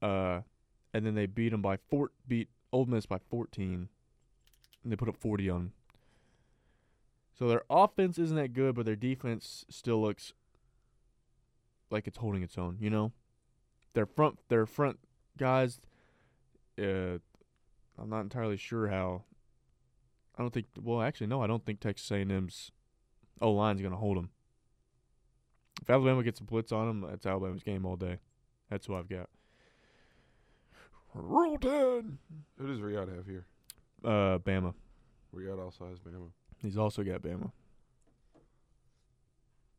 [0.01, 0.41] Uh,
[0.95, 2.11] and then they beat them by four.
[2.27, 3.89] Beat Ole Miss by fourteen.
[4.83, 5.57] And they put up forty on.
[5.57, 5.73] 'em.
[7.39, 10.33] So their offense isn't that good, but their defense still looks
[11.91, 12.79] like it's holding its own.
[12.81, 13.13] You know,
[13.95, 14.99] their front their front
[15.37, 15.81] guys.
[16.79, 17.19] Uh,
[18.01, 19.23] I'm not entirely sure how.
[20.37, 20.67] I don't think.
[20.81, 21.43] Well, actually, no.
[21.43, 22.71] I don't think Texas A&M's
[23.41, 24.31] O line's gonna hold them.
[25.81, 28.19] If Alabama gets a blitz on them, that's Alabama's game all day.
[28.69, 29.29] That's who I've got.
[31.23, 32.17] Roll Tide.
[32.59, 33.47] Who does Riyadh have here?
[34.05, 34.75] Uh, Bama.
[35.35, 36.31] Riyadh also has Bama.
[36.63, 37.51] He's also got Bama.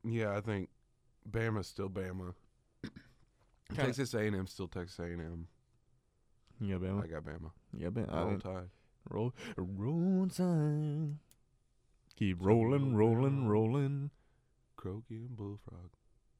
[0.03, 0.69] Yeah, I think
[1.29, 2.33] Bama's still Bama.
[3.69, 5.47] Kinda- Texas A&M still Texas A&M.
[6.61, 7.03] Yeah, Bama.
[7.03, 7.51] I got Bama.
[7.73, 8.13] You got Bama.
[8.13, 8.69] I Roll didn't- Tide.
[9.09, 11.17] Roll, roll Tide.
[12.15, 14.11] Keep rolling, rolling, rolling.
[14.75, 15.91] Croaky and Bullfrog.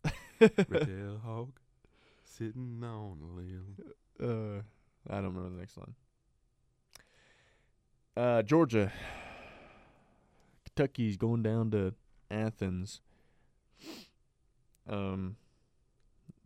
[0.70, 1.60] Red-tailed hawk
[2.24, 3.76] sitting on a limb.
[4.22, 4.62] Uh,
[5.10, 5.96] I don't remember the next line.
[8.16, 8.92] Uh, Georgia.
[10.66, 11.94] Kentucky's going down to
[12.30, 13.02] Athens.
[14.88, 15.36] Um,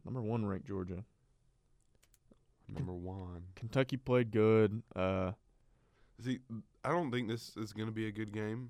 [0.06, 1.04] number one ranked Georgia.
[2.67, 3.43] Number one.
[3.56, 4.82] Kentucky played good.
[4.95, 5.32] Uh,
[6.23, 6.39] See,
[6.86, 8.69] I don't think this is going to be a good game,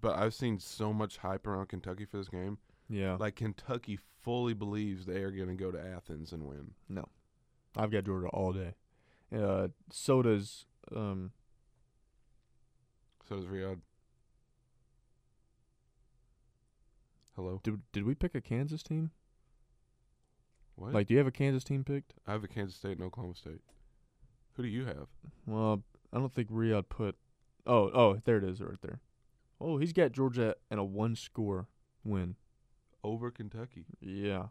[0.00, 2.58] but I've seen so much hype around Kentucky for this game.
[2.88, 6.72] yeah, Like Kentucky fully believes they are going to go to Athens and win.
[7.78, 8.74] I've got Georgia all day.
[9.34, 11.30] Uh, so does um,
[13.28, 13.80] So does Riyadh.
[17.36, 17.60] Hello.
[17.62, 19.10] did did we pick a Kansas team?
[20.74, 20.92] What?
[20.92, 22.14] Like, do you have a Kansas team picked?
[22.26, 23.60] I have a Kansas State and Oklahoma State.
[24.54, 25.08] Who do you have?
[25.46, 27.16] Well, I don't think Riyadh put.
[27.66, 29.00] Oh, oh, there it is, right there.
[29.60, 31.68] Oh, he's got Georgia in a one score
[32.04, 32.36] win.
[33.04, 33.86] Over Kentucky.
[34.00, 34.46] Yeah,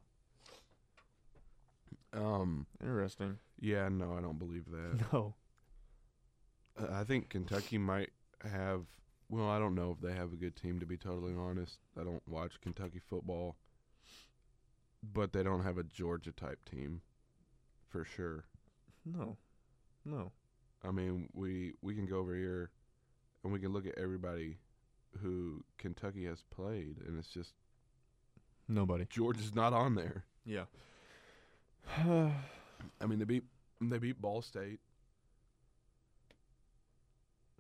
[2.17, 2.65] Um.
[2.81, 3.37] interesting.
[3.59, 3.89] Yeah.
[3.89, 5.05] No, I don't believe that.
[5.13, 5.35] No,
[6.79, 8.11] Uh, I think Kentucky might
[8.43, 8.85] have.
[9.29, 10.79] Well, I don't know if they have a good team.
[10.79, 13.57] To be totally honest, I don't watch Kentucky football,
[15.03, 17.01] but they don't have a Georgia type team,
[17.89, 18.45] for sure.
[19.05, 19.37] no,
[20.05, 20.31] no.
[20.83, 22.69] I mean, we we can go over here,
[23.43, 24.57] and we can look at everybody
[25.21, 27.53] who Kentucky has played, and it's just
[28.69, 29.05] Nobody.
[29.09, 30.23] Georgia's not on there.
[30.45, 30.65] Yeah.
[31.97, 33.43] I mean, they beat
[33.81, 34.79] they beat Ball State.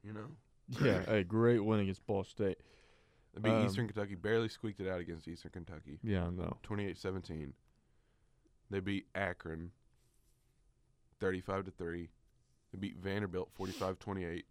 [0.03, 0.27] You know,
[0.81, 2.57] yeah, a great win against Ball State.
[3.33, 4.15] they beat Um, Eastern Kentucky.
[4.15, 5.99] Barely squeaked it out against Eastern Kentucky.
[6.03, 6.57] Yeah, no.
[6.63, 7.51] 28-17.
[8.69, 9.71] They beat Akron
[11.19, 12.09] 35 to 3.
[12.71, 14.43] They beat Vanderbilt 45-28.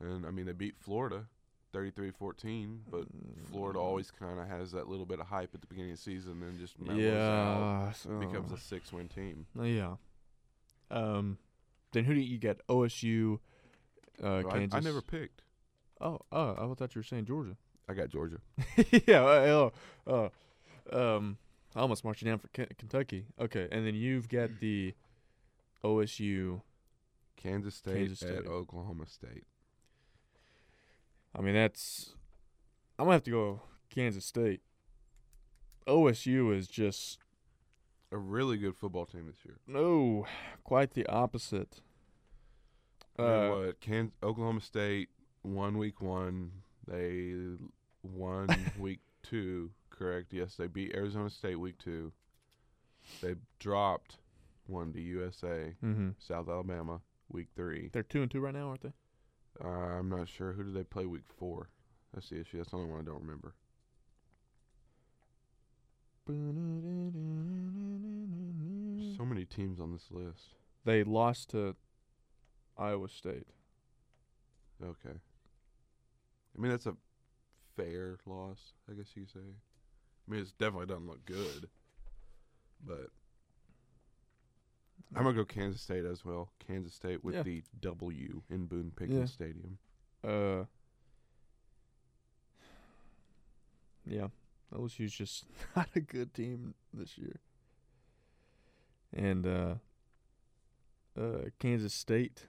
[0.00, 1.26] And I mean they beat Florida
[1.72, 3.04] 33-14, but
[3.50, 6.02] Florida always kind of has that little bit of hype at the beginning of the
[6.02, 7.86] season and just mellows out.
[7.86, 9.46] yeah, so, Becomes a 6-win team.
[9.58, 9.94] Uh, yeah.
[10.90, 11.38] Um,
[11.92, 12.66] then who do you get?
[12.68, 13.38] OSU, uh,
[14.22, 14.76] Well, I, Kansas.
[14.76, 15.42] I never picked.
[16.00, 17.56] Oh, oh, I thought you were saying Georgia.
[17.88, 18.38] I got Georgia.
[19.06, 19.22] yeah.
[19.24, 19.70] uh,
[20.06, 20.30] Oh,
[20.92, 21.38] uh, um,
[21.76, 23.26] I almost marched you down for Ken- Kentucky.
[23.40, 24.94] Okay, and then you've got the
[25.84, 26.62] OSU.
[27.36, 28.46] Kansas State Kansas at State.
[28.46, 29.44] Oklahoma State.
[31.36, 32.14] I mean, that's.
[32.98, 34.60] I'm gonna have to go Kansas State.
[35.86, 37.18] OSU is just
[38.12, 39.56] A really good football team this year.
[39.66, 40.26] no,
[40.64, 41.80] quite the opposite.
[43.18, 43.80] You know Uh, what?
[43.80, 45.08] Can Oklahoma State
[45.42, 46.50] won week one.
[46.86, 47.34] They
[48.02, 49.70] won week two.
[49.90, 50.32] Correct.
[50.32, 52.12] Yes, they beat Arizona State week two.
[53.22, 54.18] They dropped
[54.66, 56.10] one to USA, mm-hmm.
[56.18, 57.90] South Alabama, week three.
[57.92, 58.92] They're two and two right now, aren't they?
[59.62, 61.68] Uh, I'm not sure who did they play week four.
[62.14, 62.58] That's the issue.
[62.58, 63.54] That's the only one I don't remember.
[69.16, 70.54] So many teams on this list.
[70.84, 71.76] They lost to
[72.78, 73.46] Iowa State.
[74.82, 75.18] Okay.
[76.56, 76.96] I mean, that's a
[77.76, 79.40] fair loss, I guess you could say.
[79.40, 81.68] I mean, it's definitely doesn't look good,
[82.84, 83.10] but
[85.14, 86.50] I'm gonna go Kansas State as well.
[86.66, 87.42] Kansas State with Yeah.
[87.42, 89.24] the W in Boone Pickens Yeah.
[89.26, 89.78] Stadium.
[90.22, 90.64] Uh,
[94.06, 94.28] yeah,
[94.74, 95.44] LSU's just
[95.76, 97.36] not a good team this year.
[99.12, 99.74] And uh,
[101.18, 102.46] uh, Kansas State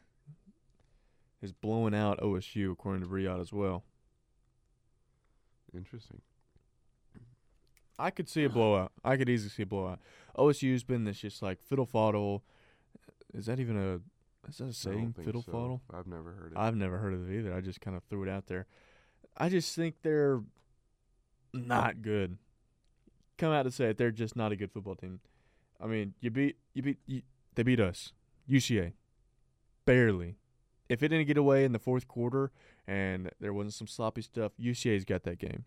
[1.42, 3.84] is blowing out OSU according to Riyadh as well.
[5.76, 6.22] Interesting.
[7.98, 8.92] I could see a blowout.
[9.04, 10.00] I could easily see a blowout.
[10.38, 12.42] OSU's been this just like fiddle faddle.
[13.34, 14.00] Is that even a
[14.50, 15.16] is that a saying?
[15.24, 15.52] Fiddle so.
[15.52, 15.82] faddle.
[15.94, 16.58] I've never heard it.
[16.58, 17.54] I've never heard of it either.
[17.54, 18.68] I just kind of threw it out there.
[19.38, 20.42] I just think they're
[21.54, 22.38] not good.
[23.38, 25.20] Come out to say it, they're just not a good football team.
[25.80, 27.22] I mean, you beat you beat you,
[27.56, 28.14] they beat us,
[28.50, 28.94] UCA,
[29.86, 30.38] barely.
[30.90, 32.52] If it didn't get away in the fourth quarter
[32.86, 35.64] and there wasn't some sloppy stuff, UCA's got that game.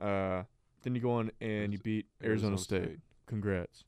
[0.00, 0.44] Uh,
[0.82, 2.82] then you go on and you beat Arizona, Arizona State.
[2.84, 2.98] State.
[3.26, 3.84] Congrats.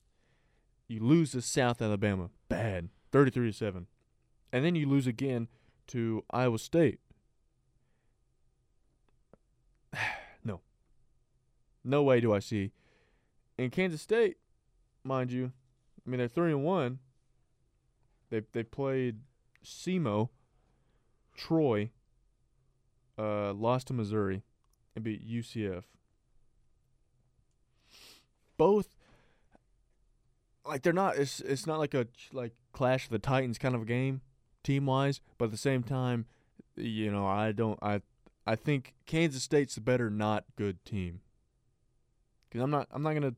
[0.88, 3.86] You lose to South Alabama, bad, thirty-three to seven,
[4.52, 5.48] and then you lose again
[5.88, 7.00] to Iowa State.
[10.44, 10.60] no,
[11.82, 12.72] no way do I see.
[13.56, 14.36] In Kansas State,
[15.04, 15.52] mind you,
[16.06, 16.98] I mean they're three and one.
[18.30, 19.20] They they played
[19.64, 20.28] SEMO,
[21.36, 21.90] Troy,
[23.18, 24.42] uh, lost to Missouri,
[24.94, 25.84] and beat UCF.
[28.56, 28.94] Both
[30.66, 33.82] like they're not it's it's not like a like clash of the titans kind of
[33.82, 34.20] a game
[34.62, 36.26] team wise but at the same time
[36.76, 38.00] you know i don't i
[38.46, 41.20] i think kansas state's the better not good team.
[42.48, 43.34] Because i'm not i'm not gonna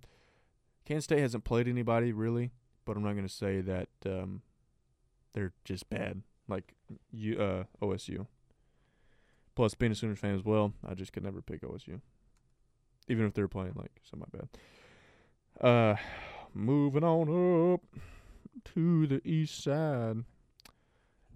[0.84, 2.52] kansas state hasn't played anybody really
[2.84, 4.42] but i'm not gonna say that um
[5.34, 6.74] they're just bad like
[7.10, 8.26] you uh osu
[9.54, 12.00] plus being a sooners fan as well i just could never pick osu
[13.08, 14.48] even if they're playing like semi bad
[15.60, 15.96] uh
[16.54, 17.80] Moving on up
[18.74, 20.24] to the east side.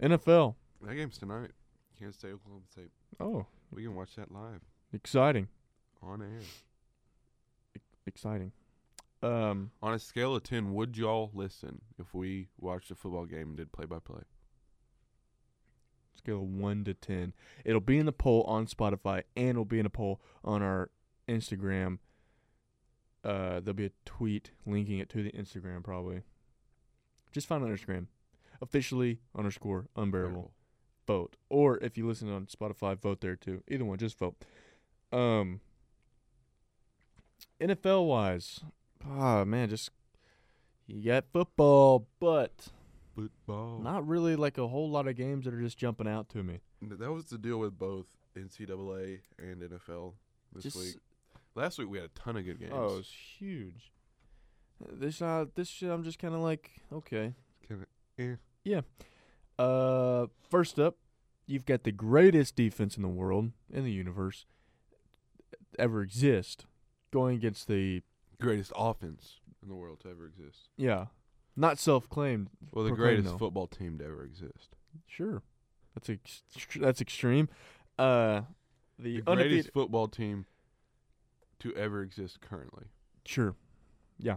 [0.02, 0.54] NFL.
[0.82, 1.50] that game's tonight.
[1.98, 2.90] Kansas State, Oklahoma State.
[3.20, 4.62] Oh, We can watch that live
[4.94, 5.48] exciting.
[6.02, 6.40] on air.
[8.06, 8.52] Exciting.
[9.22, 13.48] Um, On a scale of ten, would y'all listen if we watched a football game
[13.48, 14.22] and did play by play?
[16.16, 17.32] scale of 1 to 10.
[17.64, 20.90] It'll be in the poll on Spotify and it'll be in a poll on our
[21.28, 21.98] Instagram.
[23.24, 26.22] Uh, there'll be a tweet linking it to the Instagram probably.
[27.32, 28.06] Just find on Instagram.
[28.62, 30.52] Officially underscore unbearable.
[31.06, 31.36] vote.
[31.48, 33.62] Or if you listen on Spotify, vote there too.
[33.68, 34.36] Either one, just vote.
[35.12, 35.60] Um
[37.60, 38.60] NFL wise,
[39.06, 39.90] ah man, just
[40.86, 42.68] you got football, but
[43.14, 43.80] Football.
[43.82, 46.60] not really like a whole lot of games that are just jumping out to me.
[46.82, 50.14] That was the deal with both NCAA and NFL
[50.54, 50.94] this Just week.
[51.60, 52.72] Last week we had a ton of good games.
[52.74, 53.92] oh, it's huge.
[54.90, 57.34] This uh this shit I'm just kind of like, okay.
[57.68, 58.38] Kinda,
[59.58, 60.96] Uh first up,
[61.46, 64.46] you've got the greatest defense in the world, in the universe
[65.78, 66.64] ever exist
[67.12, 68.02] going against the
[68.40, 70.70] greatest offense in the world to ever exist.
[70.78, 71.06] Yeah.
[71.56, 72.48] Not self-claimed.
[72.72, 73.36] Well, the greatest though.
[73.38, 74.76] football team to ever exist.
[75.06, 75.42] Sure.
[75.94, 76.42] That's ex-
[76.76, 77.50] that's extreme.
[77.98, 78.42] Uh
[78.98, 80.46] the, The greatest football team
[81.60, 82.86] to ever exist currently.
[83.24, 83.54] Sure.
[84.18, 84.36] Yeah.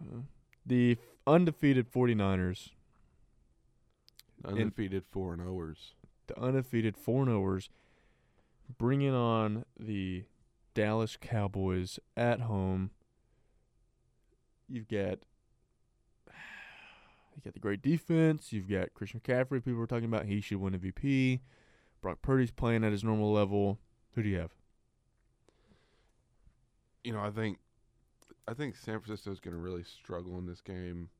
[0.00, 0.20] Uh,
[0.66, 0.96] the
[1.26, 2.70] undefeated 49ers,
[4.44, 5.94] Undefeated four and Oers.
[6.26, 7.68] the undefeated 4 0ers
[8.78, 10.24] bringing on the
[10.74, 12.90] Dallas Cowboys at home.
[14.68, 15.18] You've got
[16.28, 18.52] you got the great defense.
[18.52, 19.64] You've got Christian McCaffrey.
[19.64, 21.40] People were talking about he should win MVP.
[22.02, 23.78] Brock Purdy's playing at his normal level.
[24.14, 24.52] Who do you have?
[27.04, 27.58] You know, I think
[28.48, 31.10] I think San Francisco's going to really struggle in this game.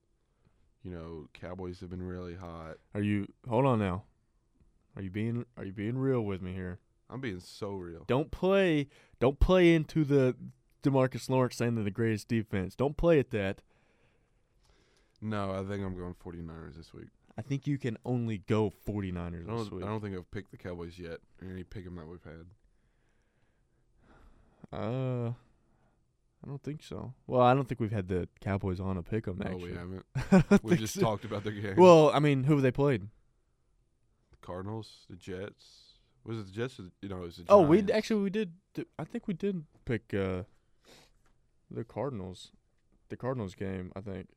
[0.83, 2.77] You know, Cowboys have been really hot.
[2.95, 4.05] Are you hold on now?
[4.97, 6.79] Are you being are you being real with me here?
[7.11, 8.05] I'm being so real.
[8.07, 8.89] Don't play
[9.21, 10.35] don't play into the
[10.83, 12.75] DeMarcus Lawrence saying they're the greatest defense.
[12.75, 13.63] Don't play at that.
[15.21, 17.09] No, I think I'm going 49ers this week.
[17.39, 19.85] I think you can only go 49ers I this week.
[19.85, 21.19] I don't think I've picked the Cowboys yet.
[21.43, 22.47] Any pick 'em that we've had.
[24.73, 25.33] Uh,
[26.45, 27.15] I don't think so.
[27.27, 29.39] Well, I don't think we've had the Cowboys on a pick 'em.
[29.39, 30.63] No, Actually, we haven't.
[30.63, 31.01] We just so.
[31.01, 31.77] talked about their game.
[31.77, 33.03] Well, I mean, who have they played?
[34.31, 35.95] the Cardinals, the Jets.
[36.25, 36.79] Was it the Jets?
[36.79, 38.53] Or the, you know, it was the Oh, we actually we did.
[38.99, 40.43] I think we did pick uh
[41.71, 42.51] the Cardinals,
[43.09, 43.91] the Cardinals game.
[43.97, 44.29] I think.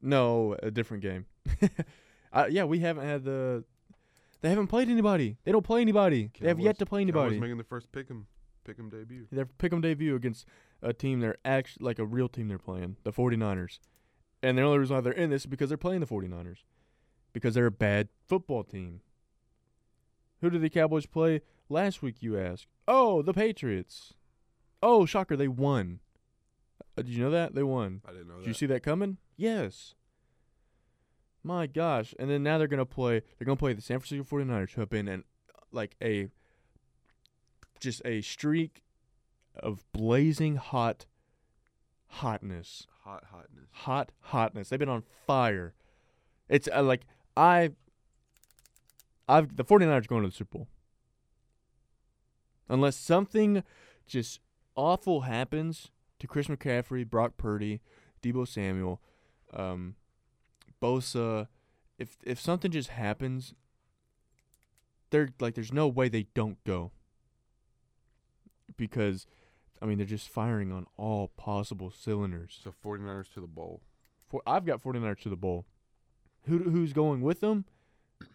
[0.00, 1.26] No, a different game.
[2.32, 3.62] uh, yeah, we haven't had the.
[4.40, 5.36] They haven't played anybody.
[5.44, 6.32] They don't play anybody.
[6.40, 7.36] they have yet to play anybody.
[7.36, 8.26] Cowboys making the first pick 'em,
[8.64, 9.28] pick 'em debut.
[9.30, 10.46] Their pick 'em debut against
[10.82, 13.78] a team they're actually like a real team they're playing, the 49ers.
[14.42, 16.58] And the only reason why they're in this is because they're playing the 49ers.
[17.32, 19.00] Because they're a bad football team.
[20.40, 22.66] Who did the Cowboys play last week, you ask?
[22.88, 24.14] Oh, the Patriots.
[24.82, 26.00] Oh, shocker, they won.
[26.98, 27.54] Uh, did you know that?
[27.54, 28.02] They won.
[28.04, 28.48] I didn't know Did that.
[28.48, 29.18] you see that coming?
[29.36, 29.94] Yes.
[31.44, 32.14] My gosh.
[32.18, 34.72] And then now they're going to play they're going to play the San Francisco 49ers
[34.72, 35.24] who have been in
[35.70, 36.28] like a
[37.80, 38.82] just a streak
[39.56, 41.06] of blazing hot
[42.06, 42.86] hotness.
[43.04, 43.68] Hot hotness.
[43.72, 44.68] Hot hotness.
[44.68, 45.74] They've been on fire.
[46.48, 47.02] It's uh, like
[47.36, 47.70] I
[49.28, 50.68] I've the 49ers going to the Super Bowl.
[52.68, 53.62] Unless something
[54.06, 54.40] just
[54.76, 57.80] awful happens to Chris McCaffrey, Brock Purdy,
[58.22, 59.00] Deebo Samuel,
[59.52, 59.96] um,
[60.80, 61.48] Bosa,
[61.98, 63.54] if if something just happens,
[65.10, 66.92] they're like there's no way they don't go.
[68.76, 69.26] Because
[69.82, 72.60] I mean they're just firing on all possible cylinders.
[72.62, 73.82] So 49ers to the bowl.
[74.28, 75.66] For I've got 49ers to the bowl.
[76.46, 77.64] Who who's going with them?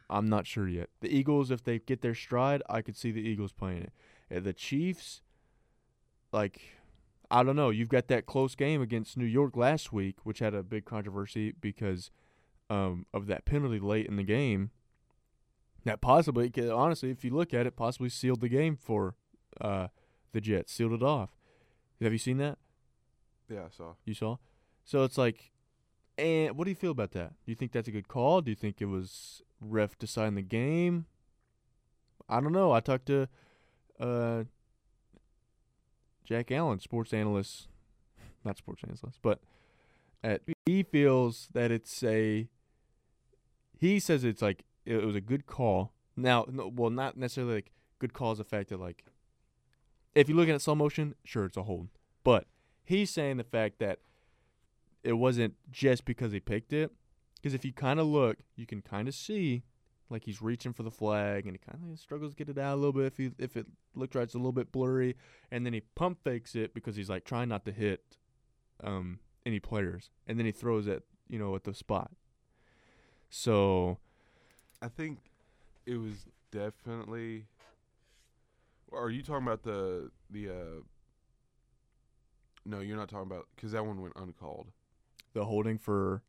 [0.09, 0.89] I'm not sure yet.
[1.01, 3.91] The Eagles, if they get their stride, I could see the Eagles playing it.
[4.35, 5.21] Uh, the Chiefs,
[6.31, 6.61] like,
[7.29, 7.69] I don't know.
[7.69, 11.53] You've got that close game against New York last week, which had a big controversy
[11.59, 12.11] because
[12.69, 14.71] um, of that penalty late in the game.
[15.85, 19.15] That possibly, honestly, if you look at it, possibly sealed the game for
[19.61, 19.87] uh,
[20.33, 21.36] the Jets, sealed it off.
[22.01, 22.57] Have you seen that?
[23.49, 23.93] Yeah, I saw.
[24.05, 24.37] You saw?
[24.85, 25.51] So it's like,
[26.17, 27.29] and what do you feel about that?
[27.29, 28.41] Do you think that's a good call?
[28.41, 31.05] Do you think it was ref deciding the game?
[32.29, 32.71] I don't know.
[32.71, 33.27] I talked to
[33.99, 34.43] uh,
[36.25, 37.67] Jack Allen, sports analyst,
[38.43, 39.39] not sports analyst, but
[40.23, 42.47] at, he feels that it's a.
[43.79, 45.93] He says it's like it was a good call.
[46.15, 49.05] Now, no, well, not necessarily like good call as the fact that like,
[50.17, 51.89] if you're looking at slow motion, sure, it's a hold,
[52.23, 52.45] but
[52.83, 53.99] he's saying the fact that
[55.03, 56.91] it wasn't just because he picked it.
[57.35, 59.63] Because if you kind of look, you can kind of see
[60.09, 62.73] like he's reaching for the flag and he kind of struggles to get it out
[62.73, 65.15] a little bit if he, if it looked right, it's a little bit blurry.
[65.51, 68.01] And then he pump fakes it because he's like trying not to hit
[68.83, 70.09] um, any players.
[70.25, 72.11] And then he throws it, you know, at the spot.
[73.29, 73.99] So
[74.81, 75.19] I think
[75.85, 77.45] it was definitely.
[78.93, 80.49] Are you talking about the the?
[80.49, 80.81] uh
[82.65, 84.71] No, you're not talking about because that one went uncalled.
[85.33, 86.23] the holding for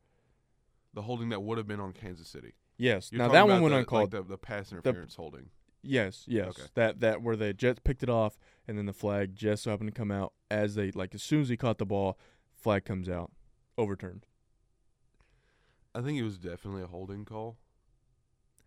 [0.94, 2.54] The holding that would have been on Kansas City.
[2.76, 3.10] yes.
[3.12, 4.12] You're now that one went the, uncalled.
[4.12, 5.50] Like the, the pass interference holding.
[5.82, 6.48] Yes, yes.
[6.48, 6.62] Okay.
[6.74, 8.36] That that where the Jets picked it off
[8.66, 11.40] and then the flag just so happened to come out as they like as soon
[11.42, 12.18] as he caught the ball,
[12.52, 13.30] flag comes out,
[13.76, 14.26] overturned.
[15.94, 17.56] I think it was definitely a holding call.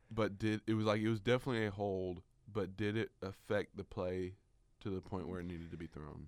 [0.09, 2.21] But did it was like it was definitely a hold,
[2.53, 4.33] but did it affect the play
[4.81, 6.27] to the point where it needed to be thrown?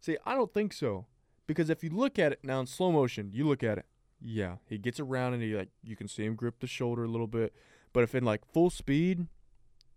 [0.00, 1.06] See, I don't think so.
[1.46, 3.86] Because if you look at it now in slow motion, you look at it.
[4.20, 7.08] Yeah, he gets around and he like you can see him grip the shoulder a
[7.08, 7.52] little bit.
[7.92, 9.26] But if in like full speed,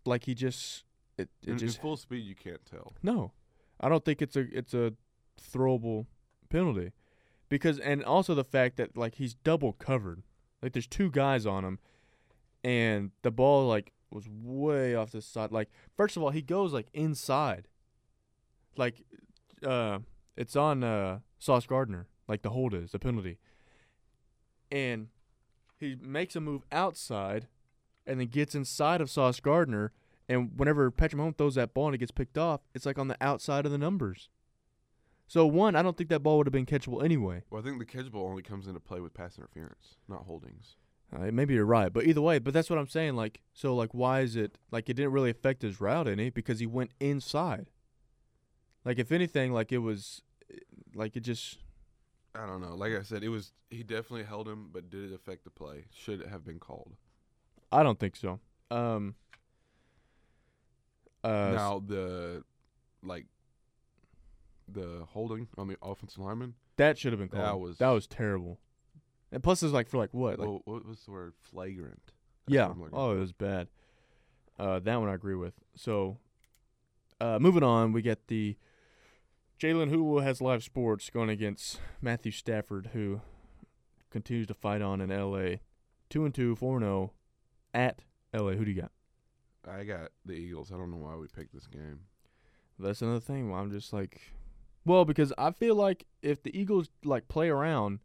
[0.06, 0.84] like he just
[1.18, 2.94] it, it In, in just full speed, you can't tell.
[3.04, 3.32] No,
[3.80, 4.94] I don't think it's a it's a
[5.40, 6.08] throwable
[6.50, 6.92] penalty
[7.50, 10.24] because and also the fact that like he's double covered,
[10.62, 11.80] like there's two guys on him,
[12.64, 15.52] and the ball like was way off the side.
[15.52, 17.68] Like first of all, he goes like inside,
[18.78, 19.04] like
[19.66, 20.00] uh,
[20.36, 23.38] it's on uh Sauce Gardner, like the hold is the penalty,
[24.72, 25.08] and
[25.78, 27.48] he makes a move outside,
[28.08, 29.92] and then gets inside of Sauce Gardner.
[30.28, 33.10] And whenever Patrick Mahomes throws that ball and it gets picked off, it's like on
[33.10, 34.30] the outside of the numbers.
[35.28, 37.44] So one, I don't think that ball would have been catchable anyway.
[37.50, 40.78] Well, I think the catchable only comes into play with pass interference, not holdings.
[41.14, 43.16] Uh, maybe you're right, but either way, but that's what I'm saying.
[43.16, 46.60] Like, so like, why is it like it didn't really affect his route any because
[46.60, 47.70] he went inside.
[48.84, 50.22] Like, if anything, like it was,
[50.54, 50.58] eh,
[50.94, 51.60] like it just
[52.34, 52.76] I don't know.
[52.76, 55.86] Like I said, it was he definitely held him, but did it affect the play?
[55.94, 56.96] Should it have been called?
[57.72, 58.40] I don't think so.
[58.72, 59.16] Um.
[61.24, 62.44] Uh, now the
[63.04, 63.26] like
[64.68, 66.54] the holding on the offensive lineman.
[66.78, 67.44] that should have been called.
[67.44, 68.60] that was- that was terrible.
[69.32, 70.40] And plus, it's like for like what?
[70.40, 71.34] Like Well, what was the word?
[71.42, 72.02] Flagrant.
[72.48, 72.68] That's yeah.
[72.68, 73.68] what I'm looking Oh, it was bad.
[74.58, 75.54] Uh, that one I agree with.
[75.76, 76.18] So,
[77.20, 78.56] uh, moving on, we get the
[79.60, 83.22] Jalen Hulu has live sports going against Matthew Stafford, who
[84.12, 85.62] continues to fight on in L.A.
[86.10, 87.14] Two and two, four and zero
[87.74, 88.04] at
[88.34, 88.56] L.A.
[88.56, 88.92] Who do you got?
[89.68, 90.72] I got the Eagles.
[90.72, 92.02] I don't know why we picked this game.
[92.78, 93.54] That's another thing.
[93.54, 94.22] I'm just like,
[94.86, 98.00] well, because I feel like if the Eagles like play around,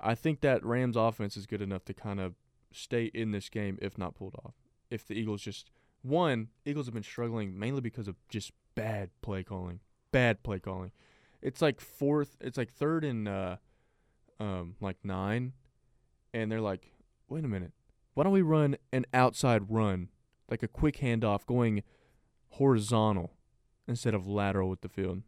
[0.00, 2.34] I think that Rams offense is good enough to kind of
[2.72, 4.54] stay in this game, if not pulled off.
[4.90, 5.70] If the Eagles just
[6.02, 9.80] one, Eagles have been struggling mainly because of just bad play calling,
[10.12, 10.92] bad play calling.
[11.42, 13.56] It's like fourth, it's like third and uh,
[14.38, 15.52] um, like nine,
[16.32, 16.92] and they're like,
[17.28, 17.72] wait a minute,
[18.14, 20.08] why don't we run an outside run,
[20.50, 21.82] like a quick handoff going
[22.50, 23.32] horizontal
[23.86, 25.22] instead of lateral with the field.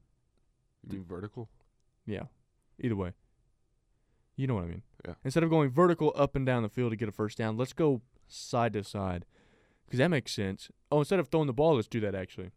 [0.86, 1.48] You mean vertical?
[2.06, 2.24] Yeah.
[2.78, 3.12] Either way.
[4.36, 4.82] You know what I mean.
[5.06, 5.14] Yeah.
[5.24, 7.72] Instead of going vertical up and down the field to get a first down, let's
[7.72, 9.24] go side to side.
[9.90, 10.70] Cuz that makes sense.
[10.90, 12.50] Oh, instead of throwing the ball, let's do that actually.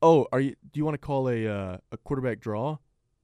[0.00, 2.78] Oh, are you do you want to call a uh, a quarterback draw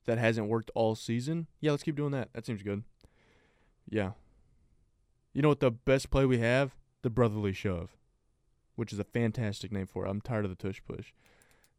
[0.07, 1.47] that hasn't worked all season?
[1.61, 2.32] Yeah, let's keep doing that.
[2.32, 2.84] That seems good.
[3.88, 4.12] Yeah.
[5.32, 6.74] You know what the best play we have?
[7.03, 7.97] The brotherly shove,
[8.74, 10.11] which is a fantastic name for it.
[10.11, 11.12] I'm tired of the tush push.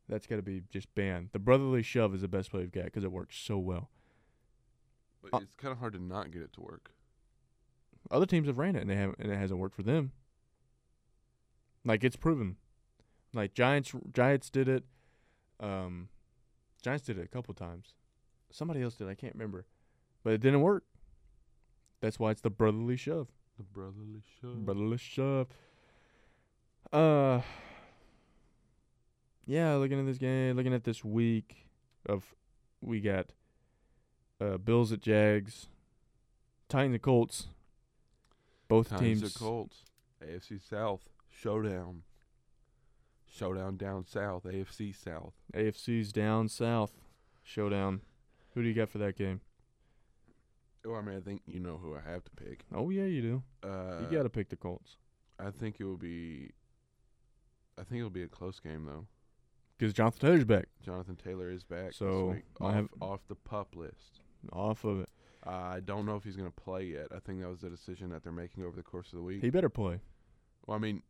[0.07, 1.30] That's got to be just banned.
[1.32, 3.89] The brotherly shove is the best play we've got because it works so well.
[5.22, 6.91] But Uh, it's kind of hard to not get it to work.
[8.09, 10.11] Other teams have ran it and they haven't, and it hasn't worked for them.
[11.86, 12.57] Like it's proven.
[13.34, 14.84] Like Giants, Giants did it.
[15.59, 16.09] Um,
[16.82, 17.93] Giants did it a couple times.
[18.51, 19.07] Somebody else did.
[19.07, 19.65] I can't remember,
[20.24, 20.84] but it didn't work.
[22.01, 23.28] That's why it's the brotherly shove.
[23.57, 24.65] The brotherly shove.
[24.65, 25.47] Brotherly shove.
[26.91, 27.41] Uh.
[29.45, 31.65] Yeah, looking at this game, looking at this week
[32.05, 32.34] of,
[32.80, 33.32] we got,
[34.42, 35.68] uh, Bills at Jags,
[36.68, 37.48] Titans and Colts.
[38.68, 39.36] Both Titans teams.
[39.36, 39.78] are Colts.
[40.24, 42.04] AFC South showdown.
[43.26, 44.44] Showdown down south.
[44.44, 45.34] AFC South.
[45.54, 46.92] AFC's down south.
[47.44, 48.02] Showdown.
[48.54, 49.39] Who do you got for that game?
[50.86, 52.66] Oh, I mean, I think you know who I have to pick.
[52.74, 53.44] Oh yeah, you do.
[53.64, 54.98] Uh, you got to pick the Colts
[55.39, 56.52] I think it will be.
[57.78, 59.06] I think it'll be a close game though.
[59.78, 61.94] because Jonathan Taylor's back Jonathan Taylor is back.
[61.94, 64.20] So, this week, I off, have- off the pup list.
[64.54, 65.10] Off of it.
[65.44, 67.08] I don't know if he's going to play yet.
[67.16, 69.42] I think that was the decision that they're making over the course of the week.
[69.42, 70.00] He better play.
[70.68, 71.02] well, I mean,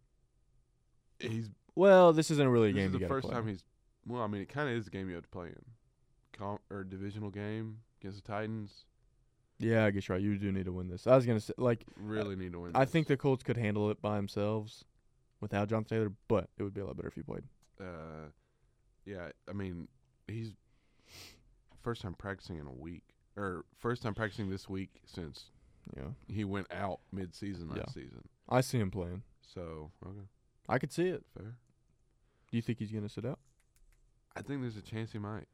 [1.20, 3.36] he's Well, this isn't really a this game is the first play.
[3.36, 3.64] time he's.
[4.08, 5.62] Well, I mean, it kind of is a game you have to play in.
[6.38, 8.86] Com- or divisional game against the Titans.
[9.60, 10.24] yeah, I guess you're right.
[10.24, 11.06] You do need to win this.
[11.08, 12.72] I was gonna say like Really need to win.
[12.74, 12.92] I this.
[12.94, 14.86] think the Colts could handle it by themselves
[15.42, 17.44] without John Taylor, but it would be a lot better if he played.
[17.80, 18.30] uh,
[19.06, 19.88] yeah, I mean,
[20.28, 20.54] he's
[21.84, 23.04] first time practicing in a week,
[23.38, 25.46] or first time practicing this week since
[25.98, 27.94] Yeah, he went out mid season last Yeah.
[28.04, 28.28] season.
[28.50, 29.24] I see him playing.
[29.42, 30.28] So okay,
[30.70, 31.26] I could see it.
[31.36, 31.58] fair.
[32.50, 33.40] Do you think he's gonna sit out?
[34.36, 35.48] I think there's a chance he might.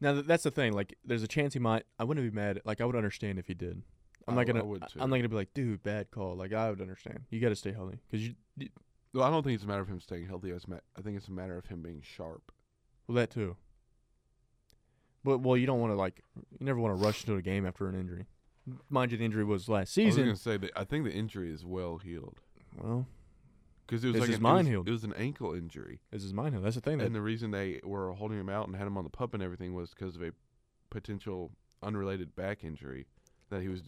[0.00, 0.72] Now th- that's the thing.
[0.72, 1.84] Like, there's a chance he might.
[1.98, 2.60] I wouldn't be mad.
[2.64, 3.82] Like, I would understand if he did.
[4.26, 4.64] I'm I not w- I gonna.
[4.70, 5.00] would too.
[5.00, 6.34] I'm not gonna be like, dude, bad call.
[6.36, 7.24] Like, I would understand.
[7.30, 8.34] You got to stay healthy because you.
[8.56, 8.68] you-
[9.14, 10.50] Well, I don't think it's a matter of him staying healthy.
[10.50, 12.50] It's ma- I think it's a matter of him being sharp.
[13.06, 13.56] Well, that too.
[15.24, 16.22] But well, you don't want to like.
[16.58, 18.26] You never want to rush into a game after an injury.
[18.88, 20.24] Mind you, the injury was last season.
[20.24, 22.38] I was gonna say that I think the injury is well healed
[22.80, 23.06] well,
[23.86, 24.88] because it was Is like his an, mind it was, healed?
[24.88, 26.52] It was an ankle injury, is mine.
[26.52, 26.98] Healed that's the thing.
[26.98, 29.34] That and the reason they were holding him out and had him on the pup
[29.34, 30.32] and everything was because of a
[30.90, 31.50] potential
[31.82, 33.06] unrelated back injury
[33.50, 33.82] that he was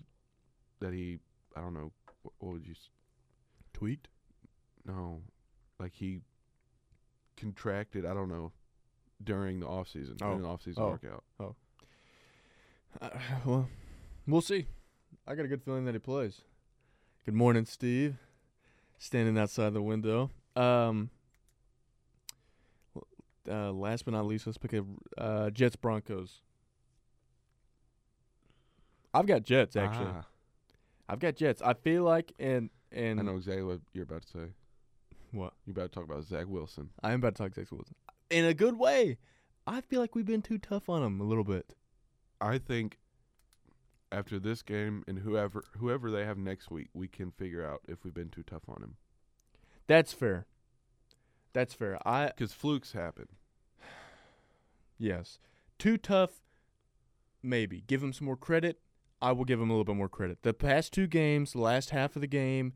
[0.80, 1.18] that he
[1.56, 2.74] I don't know what, what would you
[3.72, 4.08] tweaked.
[4.84, 5.22] no
[5.78, 6.20] like he
[7.36, 8.52] contracted I don't know
[9.22, 10.26] during the off season Oh.
[10.26, 10.88] during the off season Oh.
[10.90, 11.24] workout.
[13.00, 13.08] Uh,
[13.44, 13.68] well,
[14.26, 14.66] we'll see.
[15.26, 16.42] I got a good feeling that he plays.
[17.24, 18.16] Good morning, Steve.
[18.98, 20.30] Standing outside the window.
[20.56, 21.10] Um.
[23.46, 24.84] Uh, last but not least, let's pick a
[25.18, 26.40] uh, Jets Broncos.
[29.12, 30.06] I've got Jets actually.
[30.08, 30.24] Ah,
[31.08, 31.60] I've got Jets.
[31.62, 34.46] I feel like and and I know exactly what you're about to say.
[35.30, 36.88] what You're about to talk about Zach Wilson.
[37.02, 37.94] I am about to talk Zach Wilson
[38.34, 39.18] in a good way.
[39.66, 41.74] I feel like we've been too tough on him a little bit.
[42.40, 42.98] I think
[44.10, 48.04] after this game and whoever whoever they have next week, we can figure out if
[48.04, 48.96] we've been too tough on him.
[49.86, 50.46] That's fair.
[51.52, 51.96] That's fair.
[52.06, 53.28] I Because flukes happen.
[54.98, 55.38] yes,
[55.78, 56.42] too tough.
[57.42, 58.80] Maybe give him some more credit.
[59.22, 60.42] I will give him a little bit more credit.
[60.42, 62.72] The past two games, the last half of the game,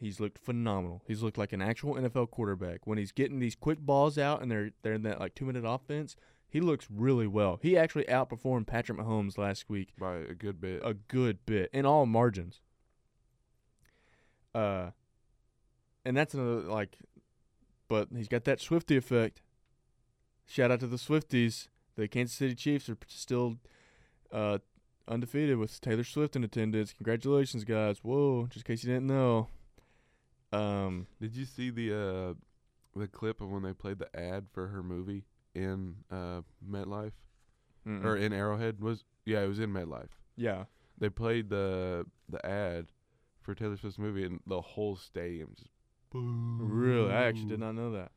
[0.00, 1.02] he's looked phenomenal.
[1.06, 2.86] He's looked like an actual NFL quarterback.
[2.86, 5.64] When he's getting these quick balls out and they're they're in that like two minute
[5.66, 6.16] offense,
[6.48, 7.58] he looks really well.
[7.62, 10.80] He actually outperformed Patrick Mahomes last week by a good bit.
[10.84, 12.60] a good bit in all margins.
[14.54, 14.90] Uh,
[16.04, 16.98] and that's another like,
[17.86, 19.42] but he's got that Swifty effect.
[20.46, 21.68] Shout out to the Swifties.
[21.96, 23.58] The Kansas City Chiefs are still
[24.32, 24.58] uh,
[25.06, 26.92] undefeated with Taylor Swift in attendance.
[26.92, 27.98] Congratulations, guys!
[28.02, 29.48] Whoa, just in case you didn't know.
[30.52, 34.68] Um, Did you see the uh, the clip of when they played the ad for
[34.68, 35.24] her movie
[35.54, 37.12] in uh, MetLife
[37.86, 38.04] mm-mm.
[38.04, 38.80] or in Arrowhead?
[38.80, 40.08] Was yeah, it was in MetLife.
[40.36, 40.64] yeah,
[40.98, 42.86] They played the the ad
[43.42, 45.70] for Taylor Swift's movie, and the whole stadium just
[46.10, 46.58] boo.
[46.60, 48.10] really, I actually did not know that.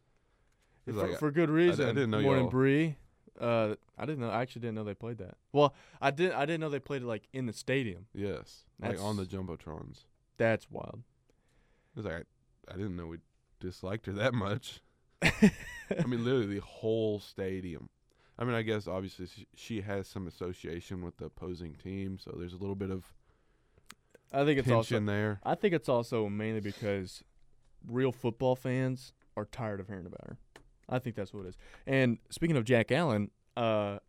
[0.86, 1.86] For, like, for good reason.
[1.86, 2.98] I didn't know Morning Bree.
[3.40, 4.30] Uh, I didn't know.
[4.30, 5.36] I actually didn't know they played that.
[5.52, 6.34] Well, I didn't.
[6.36, 8.06] I didn't know they played it like in the stadium.
[8.14, 10.06] Yes, like on the That's- jumbotrons.
[10.38, 11.04] That's wild.
[11.96, 12.26] Was like
[12.68, 13.18] I, I didn't know we
[13.60, 14.82] disliked her that much.
[15.24, 17.90] I mean, literally the whole stadium.
[18.38, 22.36] I mean, I guess obviously she, she has some association with the opposing team, so
[22.38, 23.14] there's a little bit of
[24.32, 24.96] I think it's also.
[24.96, 25.40] tension there.
[25.44, 27.24] I think it's also mainly because
[27.88, 30.38] real football fans are tired of hearing about her.
[30.90, 31.58] I think that's what it is.
[31.86, 34.00] And speaking of Jack Allen, uh,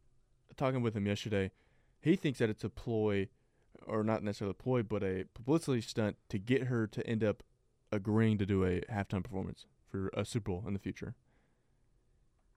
[0.57, 1.51] talking with him yesterday,
[2.01, 3.29] he thinks that it's a ploy,
[3.87, 7.43] or not necessarily a ploy, but a publicity stunt to get her to end up
[7.95, 11.15] agreeing to do a halftime performance for a Super Bowl in the future.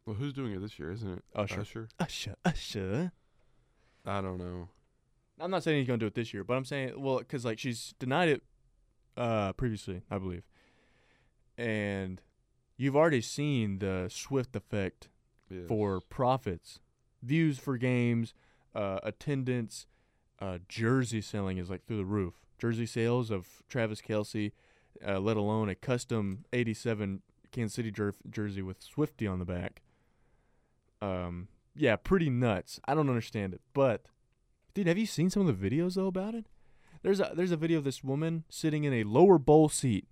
[0.05, 0.91] Well, who's doing it this year?
[0.91, 1.61] Isn't it Usher.
[1.61, 1.89] Usher?
[1.99, 3.11] Usher, Usher.
[4.05, 4.69] I don't know.
[5.39, 7.43] I'm not saying he's going to do it this year, but I'm saying, well, because
[7.45, 8.41] like she's denied it
[9.17, 10.43] uh, previously, I believe,
[11.57, 12.21] and
[12.77, 15.09] you've already seen the Swift effect
[15.49, 15.61] Yes.
[15.67, 16.79] for profits,
[17.23, 18.33] views for games,
[18.75, 19.85] uh, attendance,
[20.39, 22.33] uh, jersey selling is like through the roof.
[22.59, 24.51] Jersey sales of Travis Kelce,
[25.05, 27.21] uh, let alone a custom '87
[27.51, 29.81] Kansas City jer- jersey with Swifty on the back.
[31.01, 32.79] Um, yeah, pretty nuts.
[32.87, 34.05] I don't understand it, but
[34.73, 36.45] dude, have you seen some of the videos though about it?
[37.03, 40.07] There's a there's a video of this woman sitting in a lower bowl seat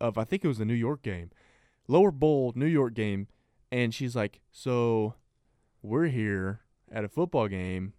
[0.00, 1.30] of I think it was the New York game,
[1.88, 3.28] lower bowl New York game,
[3.70, 5.14] and she's like, "So,
[5.82, 6.60] we're here
[6.90, 7.92] at a football game.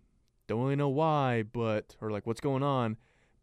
[0.48, 2.98] Don't really know why, but or like what's going on."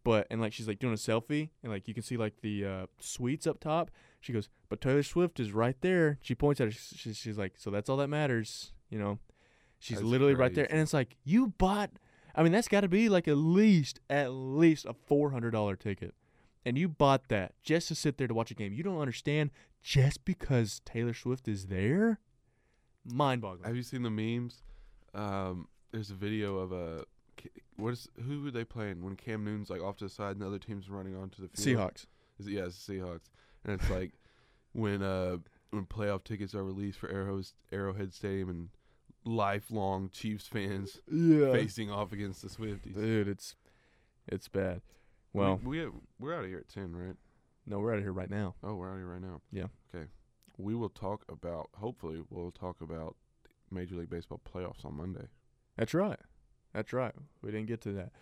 [0.09, 2.65] But and like she's like doing a selfie, and like you can see like the
[2.65, 3.91] uh, suites up top.
[4.23, 6.71] She goes, "But Taylor Swift is right there." She points at her.
[6.73, 9.19] She, she's like, "So that's all that matters," you know.
[9.79, 11.91] She's That's literally right there, and it's like you bought.
[12.35, 15.77] I mean, that's got to be like at least at least a four hundred dollar
[15.77, 16.15] ticket,
[16.65, 18.73] and you bought that just to sit there to watch a game.
[18.73, 19.51] You don't understand
[19.83, 22.19] just because Taylor Swift is there.
[23.05, 23.67] Mind boggling.
[23.67, 24.63] Have you seen the memes?
[25.13, 27.05] Um, there's a video of a
[27.79, 30.41] what is who were they playing when Cam Newton's like off to the side and
[30.43, 31.79] the other team's running onto the field.
[31.79, 32.07] Seahawks.
[32.39, 33.31] Is it, yeah, it's the Seahawks,
[33.65, 34.13] and it's like
[34.73, 35.39] when uh
[35.71, 38.69] when playoff tickets are released for Arrowhead Arrowhead Stadium and
[39.25, 41.53] lifelong Chiefs fans Yeah.
[41.53, 42.95] facing off against the Swifties.
[42.95, 43.55] Dude, it's
[44.27, 44.83] it's bad.
[45.33, 47.17] We- Well, we, have, we're out of here at ten, right?
[47.67, 48.55] no, we're out of here right now.
[48.63, 49.41] Oh, we're out of here right now.
[49.53, 49.67] Yeah.
[49.95, 50.07] Okay.
[50.57, 51.69] We will talk about.
[51.77, 53.15] Hopefully, we'll talk about
[53.71, 55.27] Major League Baseball playoffs on Monday.
[55.77, 56.19] That's right.
[56.79, 57.13] That's right.
[57.43, 58.13] We didn't get to that.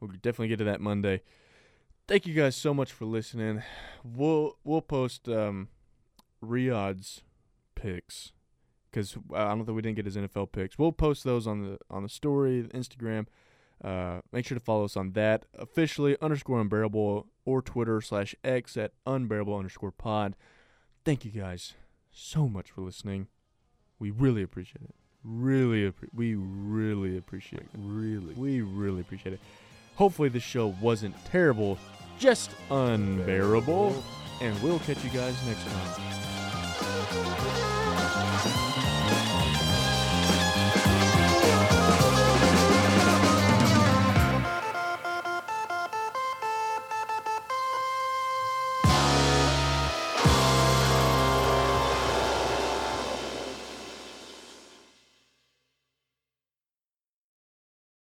[0.00, 1.20] We'll definitely get to that Monday.
[2.08, 3.62] Thank you guys so much for listening.
[4.02, 5.68] We'll we'll post um,
[6.42, 7.24] Riyadh's
[7.74, 8.32] picks
[8.90, 10.78] because I don't think we didn't get his NFL picks.
[10.78, 13.26] We'll post those on the on the story, Instagram.
[13.84, 18.78] Uh, make sure to follow us on that officially underscore unbearable or Twitter slash X
[18.78, 20.36] at unbearable underscore pod.
[21.04, 21.74] Thank you guys
[22.10, 23.28] so much for listening.
[23.98, 24.94] We really appreciate it.
[25.26, 27.68] Really, appre- we really appreciate it.
[27.76, 28.34] Really?
[28.34, 29.40] We really appreciate it.
[29.96, 31.78] Hopefully, this show wasn't terrible,
[32.18, 34.04] just unbearable.
[34.40, 37.75] And we'll catch you guys next time.